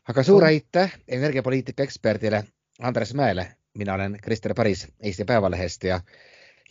aga 0.09 0.23
suur 0.23 0.45
aitäh 0.45 0.95
energiapoliitika 1.09 1.83
eksperdile 1.83 2.45
Andres 2.81 3.15
Mäele. 3.15 3.47
mina 3.75 3.95
olen 3.95 4.19
Krister 4.23 4.55
Paris 4.55 4.89
Eesti 5.01 5.25
Päevalehest 5.25 5.85
ja 5.85 6.01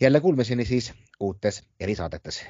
jälle 0.00 0.20
kuulmiseni 0.20 0.64
siis 0.64 0.92
uutes 1.20 1.62
erisaadetes 1.80 2.44